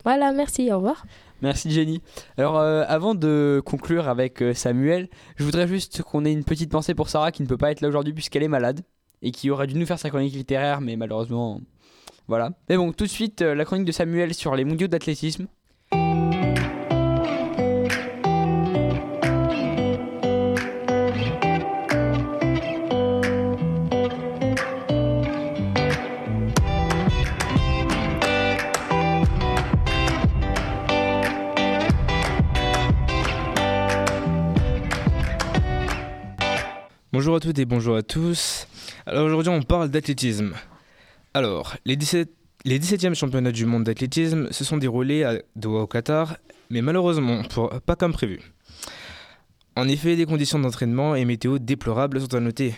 Voilà, 0.04 0.32
merci, 0.32 0.72
au 0.72 0.76
revoir. 0.76 1.04
Merci 1.42 1.70
Jenny. 1.70 2.00
Alors 2.38 2.58
euh, 2.58 2.84
avant 2.88 3.14
de 3.14 3.60
conclure 3.64 4.08
avec 4.08 4.40
euh, 4.40 4.54
Samuel, 4.54 5.10
je 5.36 5.44
voudrais 5.44 5.68
juste 5.68 6.00
qu'on 6.00 6.24
ait 6.24 6.32
une 6.32 6.44
petite 6.44 6.70
pensée 6.70 6.94
pour 6.94 7.10
Sarah 7.10 7.32
qui 7.32 7.42
ne 7.42 7.46
peut 7.46 7.58
pas 7.58 7.70
être 7.70 7.82
là 7.82 7.88
aujourd'hui 7.88 8.14
puisqu'elle 8.14 8.42
est 8.42 8.48
malade 8.48 8.80
et 9.20 9.30
qui 9.30 9.50
aurait 9.50 9.66
dû 9.66 9.74
nous 9.74 9.84
faire 9.84 9.98
sa 9.98 10.08
chronique 10.08 10.32
littéraire 10.32 10.80
mais 10.80 10.96
malheureusement 10.96 11.60
voilà. 12.28 12.50
Mais 12.68 12.76
bon, 12.76 12.92
tout 12.92 13.04
de 13.04 13.10
suite 13.10 13.42
euh, 13.42 13.54
la 13.54 13.64
chronique 13.64 13.86
de 13.86 13.92
Samuel 13.92 14.34
sur 14.34 14.54
les 14.54 14.64
mondiaux 14.64 14.88
d'athlétisme. 14.88 15.46
Bonjour 37.12 37.36
à 37.36 37.40
toutes 37.40 37.58
et 37.58 37.64
bonjour 37.64 37.96
à 37.96 38.02
tous. 38.02 38.66
Alors 39.06 39.26
aujourd'hui 39.26 39.50
on 39.50 39.62
parle 39.62 39.88
d'athlétisme. 39.88 40.54
Alors, 41.36 41.74
les, 41.84 41.96
17, 41.96 42.30
les 42.64 42.78
17e 42.78 43.14
championnats 43.14 43.50
du 43.50 43.66
monde 43.66 43.82
d'athlétisme 43.82 44.52
se 44.52 44.62
sont 44.62 44.76
déroulés 44.76 45.24
à 45.24 45.34
Doha 45.56 45.82
au 45.82 45.86
Qatar, 45.88 46.36
mais 46.70 46.80
malheureusement 46.80 47.42
pas 47.84 47.96
comme 47.96 48.12
prévu. 48.12 48.38
En 49.74 49.88
effet, 49.88 50.14
des 50.14 50.26
conditions 50.26 50.60
d'entraînement 50.60 51.16
et 51.16 51.24
météo 51.24 51.58
déplorables 51.58 52.20
sont 52.20 52.34
à 52.34 52.40
noter. 52.40 52.74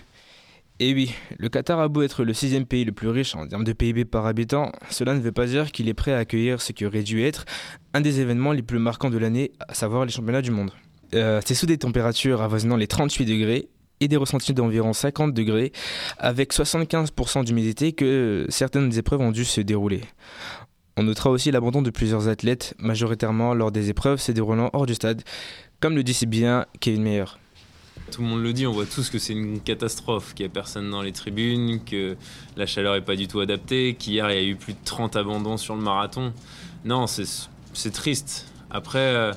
Et 0.78 0.94
oui, 0.94 1.14
le 1.38 1.50
Qatar 1.50 1.80
a 1.80 1.88
beau 1.88 2.00
être 2.00 2.24
le 2.24 2.32
sixième 2.32 2.64
pays 2.64 2.86
le 2.86 2.92
plus 2.92 3.08
riche 3.08 3.34
en 3.34 3.46
termes 3.46 3.64
de 3.64 3.74
PIB 3.74 4.06
par 4.06 4.24
habitant, 4.24 4.72
cela 4.88 5.14
ne 5.14 5.20
veut 5.20 5.32
pas 5.32 5.46
dire 5.46 5.70
qu'il 5.70 5.88
est 5.90 5.94
prêt 5.94 6.12
à 6.12 6.18
accueillir 6.18 6.62
ce 6.62 6.72
qui 6.72 6.86
aurait 6.86 7.02
dû 7.02 7.22
être 7.22 7.44
un 7.92 8.00
des 8.00 8.20
événements 8.20 8.52
les 8.52 8.62
plus 8.62 8.78
marquants 8.78 9.10
de 9.10 9.18
l'année, 9.18 9.52
à 9.68 9.74
savoir 9.74 10.06
les 10.06 10.12
championnats 10.12 10.42
du 10.42 10.50
monde. 10.50 10.70
Euh, 11.14 11.42
C'est 11.44 11.54
sous 11.54 11.66
des 11.66 11.78
températures 11.78 12.40
avoisinant 12.40 12.76
les 12.76 12.86
38 12.86 13.26
degrés 13.26 13.68
et 14.00 14.08
des 14.08 14.16
ressentis 14.16 14.54
d'environ 14.54 14.92
50 14.92 15.32
degrés, 15.32 15.72
avec 16.18 16.52
75% 16.52 17.44
d'humidité 17.44 17.92
que 17.92 18.46
certaines 18.48 18.96
épreuves 18.98 19.20
ont 19.20 19.32
dû 19.32 19.44
se 19.44 19.60
dérouler. 19.60 20.02
On 20.96 21.02
notera 21.02 21.30
aussi 21.30 21.50
l'abandon 21.50 21.82
de 21.82 21.90
plusieurs 21.90 22.28
athlètes, 22.28 22.74
majoritairement 22.78 23.52
lors 23.54 23.70
des 23.70 23.90
épreuves 23.90 24.18
se 24.18 24.32
déroulant 24.32 24.70
hors 24.72 24.86
du 24.86 24.94
stade, 24.94 25.22
comme 25.80 25.94
le 25.94 26.02
dit 26.02 26.14
si 26.14 26.26
bien 26.26 26.66
Kevin 26.80 27.02
Meyer. 27.02 27.24
Tout 28.10 28.22
le 28.22 28.28
monde 28.28 28.42
le 28.42 28.52
dit, 28.52 28.66
on 28.66 28.72
voit 28.72 28.86
tous 28.86 29.10
que 29.10 29.18
c'est 29.18 29.32
une 29.32 29.60
catastrophe, 29.60 30.32
qu'il 30.32 30.46
n'y 30.46 30.50
a 30.50 30.54
personne 30.54 30.90
dans 30.90 31.02
les 31.02 31.12
tribunes, 31.12 31.82
que 31.84 32.16
la 32.56 32.64
chaleur 32.64 32.94
n'est 32.94 33.00
pas 33.00 33.16
du 33.16 33.26
tout 33.26 33.40
adaptée, 33.40 33.96
qu'hier 33.98 34.30
il 34.30 34.34
y 34.34 34.38
a 34.38 34.48
eu 34.48 34.56
plus 34.56 34.74
de 34.74 34.78
30 34.84 35.16
abandons 35.16 35.56
sur 35.56 35.74
le 35.74 35.82
marathon. 35.82 36.32
Non, 36.84 37.06
c'est 37.06 37.90
triste. 37.92 38.46
Après, 38.70 39.32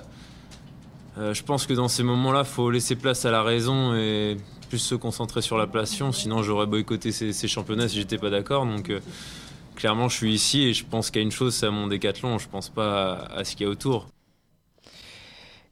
euh, 1.19 1.33
je 1.33 1.43
pense 1.43 1.67
que 1.67 1.73
dans 1.73 1.89
ces 1.89 2.03
moments-là, 2.03 2.43
il 2.45 2.49
faut 2.49 2.71
laisser 2.71 2.95
place 2.95 3.25
à 3.25 3.31
la 3.31 3.43
raison 3.43 3.93
et 3.93 4.37
plus 4.69 4.77
se 4.77 4.95
concentrer 4.95 5.41
sur 5.41 5.57
la 5.57 5.67
passion. 5.67 6.13
Sinon, 6.13 6.43
j'aurais 6.43 6.65
boycotté 6.65 7.11
ces, 7.11 7.47
championnats 7.47 7.89
si 7.89 7.97
j'étais 7.97 8.17
pas 8.17 8.29
d'accord. 8.29 8.65
Donc, 8.65 8.89
euh, 8.89 9.01
clairement, 9.75 10.07
je 10.07 10.15
suis 10.15 10.33
ici 10.33 10.63
et 10.63 10.73
je 10.73 10.85
pense 10.85 11.11
qu'à 11.11 11.19
une 11.19 11.31
chose, 11.31 11.53
c'est 11.53 11.65
à 11.65 11.71
mon 11.71 11.87
décathlon. 11.87 12.37
Je 12.37 12.47
pense 12.47 12.69
pas 12.69 13.13
à, 13.13 13.39
à 13.39 13.43
ce 13.43 13.55
qu'il 13.55 13.65
y 13.65 13.67
a 13.67 13.69
autour. 13.69 14.07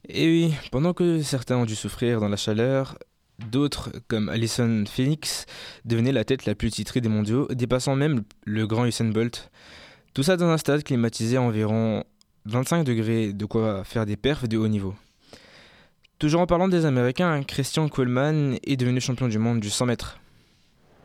Et 0.09 0.27
oui, 0.27 0.53
pendant 0.71 0.93
que 0.93 1.21
certains 1.21 1.57
ont 1.57 1.65
dû 1.65 1.75
souffrir 1.75 2.19
dans 2.19 2.29
la 2.29 2.37
chaleur, 2.37 2.97
d'autres, 3.39 3.91
comme 4.07 4.27
Alison 4.27 4.83
Phoenix, 4.85 5.45
devenaient 5.85 6.11
la 6.11 6.25
tête 6.25 6.45
la 6.45 6.55
plus 6.55 6.71
titrée 6.71 6.99
des 6.99 7.09
mondiaux, 7.09 7.47
dépassant 7.51 7.95
même 7.95 8.23
le 8.43 8.67
grand 8.67 8.85
Usain 8.85 9.05
Bolt. 9.05 9.49
Tout 10.13 10.23
ça 10.23 10.35
dans 10.35 10.49
un 10.49 10.57
stade 10.57 10.83
climatisé 10.83 11.37
à 11.37 11.41
environ 11.41 12.03
25 12.45 12.83
degrés, 12.83 13.33
de 13.33 13.45
quoi 13.45 13.83
faire 13.83 14.05
des 14.05 14.17
perfs 14.17 14.47
de 14.47 14.57
haut 14.57 14.67
niveau. 14.67 14.93
Toujours 16.19 16.41
en 16.41 16.47
parlant 16.47 16.67
des 16.67 16.85
Américains, 16.85 17.43
Christian 17.43 17.87
Coleman 17.89 18.57
est 18.65 18.75
devenu 18.75 18.99
champion 18.99 19.27
du 19.27 19.37
monde 19.37 19.59
du 19.59 19.69
100 19.69 19.85
mètres. 19.85 20.17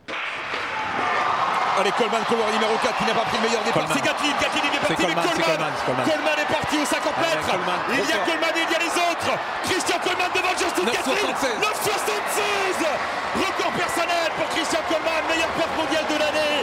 Allez, 0.09 1.93
Coleman, 2.01 2.23
couloir 2.25 2.49
numéro 2.53 2.73
4 2.81 2.97
qui 2.97 3.05
n'a 3.05 3.13
pas 3.13 3.29
pris 3.29 3.37
le 3.37 3.45
meilleur 3.49 3.65
départ. 3.65 3.85
C'est 3.93 4.01
Gatlin, 4.01 4.33
Gatlin 4.41 4.65
il 4.65 4.73
est 4.73 4.81
parti, 4.81 4.93
mais 4.93 5.13
Coleman, 5.13 5.25
c'est 5.37 5.43
Coleman, 5.45 5.73
Coleman, 5.85 6.05
Coleman. 6.09 6.37
est 6.41 6.53
parti 6.53 6.77
aux 6.81 6.89
50 6.89 7.13
mètres. 7.21 7.45
Coleman, 7.45 7.81
il 7.93 8.09
y 8.09 8.13
a. 8.13 8.21
Coleman 8.25 8.55
et 8.57 8.65
il 8.65 8.73
y 8.73 8.77
a 8.77 8.83
les 8.89 8.95
autres. 8.97 9.33
Christian 9.69 9.99
Coleman 10.01 10.31
devant 10.33 10.55
Justin 10.57 10.85
Gatlin. 10.89 11.33
9,76 11.61 12.89
Record 13.37 13.73
personnel 13.73 14.29
pour 14.37 14.49
Christian 14.53 14.85
Coleman, 14.89 15.21
meilleur 15.29 15.53
perf 15.61 15.73
mondial 15.77 16.05
de 16.09 16.17
l'année. 16.21 16.57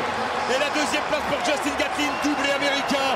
Et 0.53 0.57
la 0.57 0.69
deuxième 0.73 1.05
place 1.09 1.25
pour 1.29 1.41
Justin 1.45 1.75
Gatlin, 1.77 2.09
doublé 2.25 2.49
américain. 2.49 3.09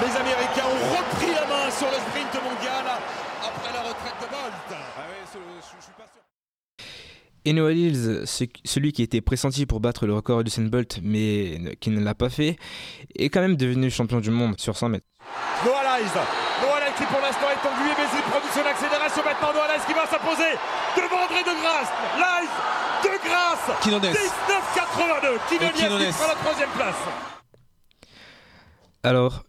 Les 0.00 0.12
Américains 0.16 0.68
ont 0.68 0.84
repris 0.96 1.32
la 1.32 1.44
main 1.48 1.68
sur 1.72 1.88
le 1.92 1.96
sprint 2.08 2.32
mondial 2.44 2.84
après 3.40 3.72
la 3.72 3.80
retraite 3.88 4.18
de 4.20 4.28
Bolt. 4.28 4.68
Et 7.44 7.52
Noah 7.52 7.72
Hills, 7.72 8.26
ce- 8.26 8.44
celui 8.64 8.92
qui 8.92 9.02
était 9.02 9.20
pressenti 9.22 9.64
pour 9.64 9.80
battre 9.80 10.06
le 10.06 10.14
record 10.14 10.44
d'Usain 10.44 10.64
Bolt, 10.64 10.98
mais 11.02 11.76
qui 11.80 11.88
ne 11.90 12.00
l'a 12.00 12.14
pas 12.14 12.28
fait, 12.28 12.56
est 13.16 13.30
quand 13.30 13.40
même 13.40 13.56
devenu 13.56 13.90
champion 13.90 14.20
du 14.20 14.30
monde 14.30 14.58
sur 14.60 14.76
100 14.76 14.88
mètres. 14.90 15.06
Noah 15.64 15.98
Lyles. 15.98 16.08
Noah 16.62 16.80
Lyles 16.80 16.94
qui 16.98 17.04
pour 17.04 17.20
l'instant 17.20 17.48
est 17.48 17.66
englué, 17.66 17.92
mais 17.96 18.04
il 18.12 18.22
produit 18.30 18.50
son 18.52 18.60
accélération 18.68 19.22
maintenant. 19.24 19.52
Noah 19.54 19.68
Lyles 19.72 19.86
qui 19.86 19.94
va 19.94 20.06
s'imposer 20.06 20.52
devant 20.96 21.22
André 21.24 21.42
de 21.42 21.54
Grasse. 21.62 21.92
Lyles 22.18 22.50
de 23.04 23.28
Grasse. 23.28 23.82
Quinones. 23.82 24.12
19,82. 24.12 25.34
Et 25.36 25.72
Quinones 25.72 25.72
qui 26.04 26.12
prend 26.12 26.28
la 26.28 26.34
troisième 26.34 26.70
place. 26.70 26.96
Alors, 29.02 29.44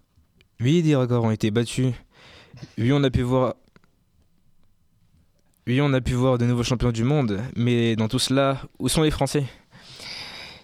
Oui, 0.61 0.83
des 0.83 0.95
records 0.95 1.23
ont 1.23 1.31
été 1.31 1.51
battus. 1.51 1.93
Oui, 2.77 2.91
on 2.93 3.01
a 3.03 3.09
pu 3.09 3.21
voir. 3.23 3.55
Oui, 5.69 5.81
on 5.81 5.93
a 5.93 6.01
pu 6.01 6.13
voir 6.13 6.39
de 6.39 6.45
nouveaux 6.45 6.63
champions 6.63 6.91
du 6.91 7.03
monde, 7.03 7.41
mais 7.55 7.95
dans 7.95 8.07
tout 8.07 8.17
cela, 8.17 8.59
où 8.79 8.89
sont 8.89 9.03
les 9.03 9.11
Français? 9.11 9.45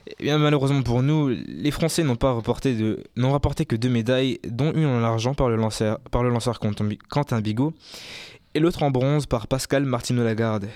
Eh 0.07 0.23
bien, 0.23 0.39
malheureusement 0.39 0.81
pour 0.81 1.03
nous, 1.03 1.29
les 1.29 1.69
Français 1.69 2.01
n'ont 2.03 2.15
pas 2.15 2.33
rapporté 2.33 2.73
de, 2.73 3.03
rapporté 3.15 3.67
que 3.67 3.75
deux 3.75 3.87
médailles, 3.87 4.39
dont 4.49 4.73
une 4.73 4.87
en 4.87 5.03
argent 5.03 5.35
par 5.35 5.47
le 5.49 5.57
lanceur, 5.57 5.99
Quentin 6.59 7.39
Bigot, 7.39 7.75
et 8.55 8.59
l'autre 8.59 8.81
en 8.81 8.89
bronze 8.89 9.27
par 9.27 9.45
Pascal 9.45 9.85
Martino 9.85 10.23
Lagarde. 10.23 10.69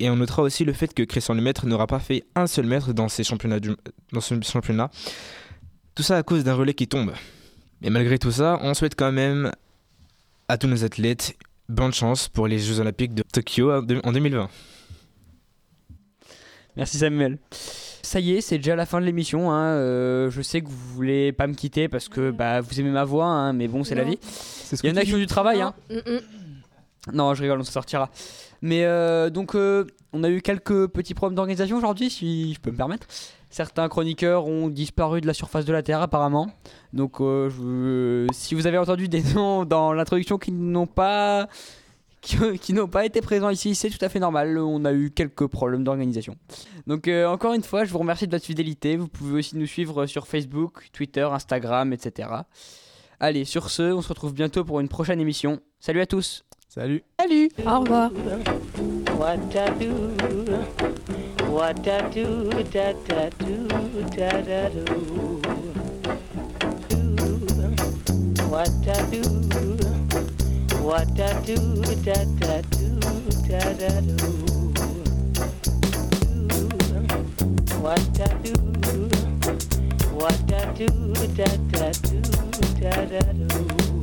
Et 0.00 0.10
on 0.10 0.16
notera 0.16 0.42
aussi 0.42 0.64
le 0.64 0.72
fait 0.72 0.92
que 0.92 1.04
Christian 1.04 1.34
Lemaître 1.34 1.64
n'aura 1.64 1.86
pas 1.86 2.00
fait 2.00 2.24
un 2.34 2.48
seul 2.48 2.66
mètre 2.66 2.92
dans, 2.92 3.08
ces 3.08 3.22
championnats 3.22 3.60
dans 4.10 4.20
ce 4.20 4.34
championnat. 4.42 4.90
Tout 5.94 6.02
ça 6.02 6.16
à 6.16 6.24
cause 6.24 6.42
d'un 6.42 6.54
relais 6.54 6.74
qui 6.74 6.88
tombe. 6.88 7.12
Mais 7.80 7.90
malgré 7.90 8.18
tout 8.18 8.32
ça, 8.32 8.58
on 8.62 8.74
souhaite 8.74 8.96
quand 8.96 9.12
même 9.12 9.52
à 10.48 10.58
tous 10.58 10.66
nos 10.66 10.82
athlètes 10.82 11.36
bonne 11.72 11.92
chance 11.92 12.28
pour 12.28 12.46
les 12.46 12.58
Jeux 12.58 12.80
Olympiques 12.80 13.14
de 13.14 13.22
Tokyo 13.22 13.72
en 13.72 13.82
deux- 13.82 14.00
en 14.04 14.12
2020. 14.12 14.48
Merci 16.76 16.98
Samuel. 16.98 17.38
Ça 18.02 18.18
y 18.20 18.32
est, 18.32 18.40
c'est 18.40 18.56
déjà 18.58 18.74
la 18.76 18.86
fin 18.86 19.00
de 19.00 19.04
l'émission. 19.06 19.52
hein. 19.52 19.62
Euh, 19.74 20.30
je 20.30 20.42
sais 20.42 20.60
que 20.60 20.68
vous 20.68 20.94
voulez 20.94 21.32
pas 21.32 21.46
me 21.46 21.54
quitter 21.54 21.88
parce 21.88 22.08
que 22.08 22.30
bah, 22.30 22.60
vous 22.60 22.80
aimez 22.80 22.90
ma 22.90 23.04
voix, 23.04 23.26
hein, 23.26 23.52
mais 23.52 23.68
bon, 23.68 23.84
c'est 23.84 23.94
la 23.94 24.04
vie. 24.04 24.18
ce 24.22 24.76
Il 24.82 24.88
y 24.90 24.92
en 24.92 24.96
a 24.96 25.02
qui 25.04 25.14
ont 25.14 25.18
du 25.18 25.26
travail. 25.26 25.60
Hein. 25.60 25.74
Mm, 25.90 25.96
mm. 26.14 26.20
Non, 27.14 27.34
je 27.34 27.42
rigole, 27.42 27.60
on 27.60 27.64
s'en 27.64 27.72
sortira. 27.72 28.10
Mais 28.60 28.84
euh, 28.84 29.28
donc, 29.30 29.54
euh, 29.54 29.86
on 30.12 30.24
a 30.24 30.30
eu 30.30 30.40
quelques 30.40 30.86
petits 30.88 31.14
problèmes 31.14 31.36
d'organisation 31.36 31.76
aujourd'hui, 31.76 32.10
si 32.10 32.54
je 32.54 32.60
peux 32.60 32.70
me 32.70 32.76
permettre. 32.76 33.06
Certains 33.52 33.88
chroniqueurs 33.90 34.46
ont 34.46 34.68
disparu 34.68 35.20
de 35.20 35.26
la 35.26 35.34
surface 35.34 35.66
de 35.66 35.72
la 35.74 35.82
Terre, 35.82 36.00
apparemment. 36.00 36.48
Donc, 36.94 37.20
euh, 37.20 37.50
je- 37.50 38.26
si 38.32 38.54
vous 38.54 38.66
avez 38.66 38.78
entendu 38.78 39.08
des 39.08 39.22
noms 39.34 39.64
dans 39.66 39.92
l'introduction 39.92 40.38
qui 40.38 40.52
n'ont 40.52 40.86
pas. 40.86 41.48
qui, 42.22 42.36
qui 42.60 42.72
n'ont 42.72 42.88
pas 42.88 43.04
été 43.04 43.20
présents 43.20 43.50
ici, 43.50 43.74
c'est 43.74 43.90
tout 43.90 44.02
à 44.02 44.08
fait 44.08 44.20
normal. 44.20 44.56
On 44.58 44.84
a 44.86 44.92
eu 44.92 45.10
quelques 45.10 45.46
problèmes 45.48 45.84
d'organisation. 45.84 46.34
Donc, 46.86 47.08
euh, 47.08 47.26
encore 47.26 47.52
une 47.52 47.62
fois, 47.62 47.84
je 47.84 47.92
vous 47.92 47.98
remercie 47.98 48.26
de 48.26 48.32
votre 48.32 48.44
fidélité. 48.46 48.96
Vous 48.96 49.08
pouvez 49.08 49.40
aussi 49.40 49.56
nous 49.58 49.66
suivre 49.66 50.06
sur 50.06 50.26
Facebook, 50.26 50.88
Twitter, 50.92 51.22
Instagram, 51.30 51.92
etc. 51.92 52.28
Allez, 53.20 53.44
sur 53.44 53.68
ce, 53.70 53.82
on 53.92 54.00
se 54.02 54.08
retrouve 54.08 54.32
bientôt 54.34 54.64
pour 54.64 54.80
une 54.80 54.88
prochaine 54.88 55.20
émission. 55.20 55.60
Salut 55.78 56.00
à 56.00 56.06
tous. 56.06 56.44
Salut. 56.68 57.02
Salut. 57.20 57.50
Au 57.66 57.80
revoir. 57.80 58.10
What 61.52 61.86
I 61.86 62.08
do, 62.08 62.50
do, 62.50 62.62
da 62.64 62.92
da 63.06 63.28
do, 63.28 63.68
da 64.16 64.30
da 64.40 64.68
do. 64.70 64.84
What 68.48 68.70
I 68.88 69.02
do, 69.10 69.22
what 70.80 71.20
I 71.20 71.40
do, 71.42 71.56
da 72.06 72.24
da 72.40 72.62
do, 72.72 72.88
da 73.46 73.60
da 73.74 74.00
do. 74.00 74.16
What 77.82 78.00
I 78.18 78.32
do, 78.42 78.54
what 80.14 80.52
I 80.54 80.72
do, 80.72 80.88
da 81.36 81.44
da 81.70 81.92
do, 81.92 82.20
da 82.80 82.94
da 83.04 83.32
do. 83.32 84.01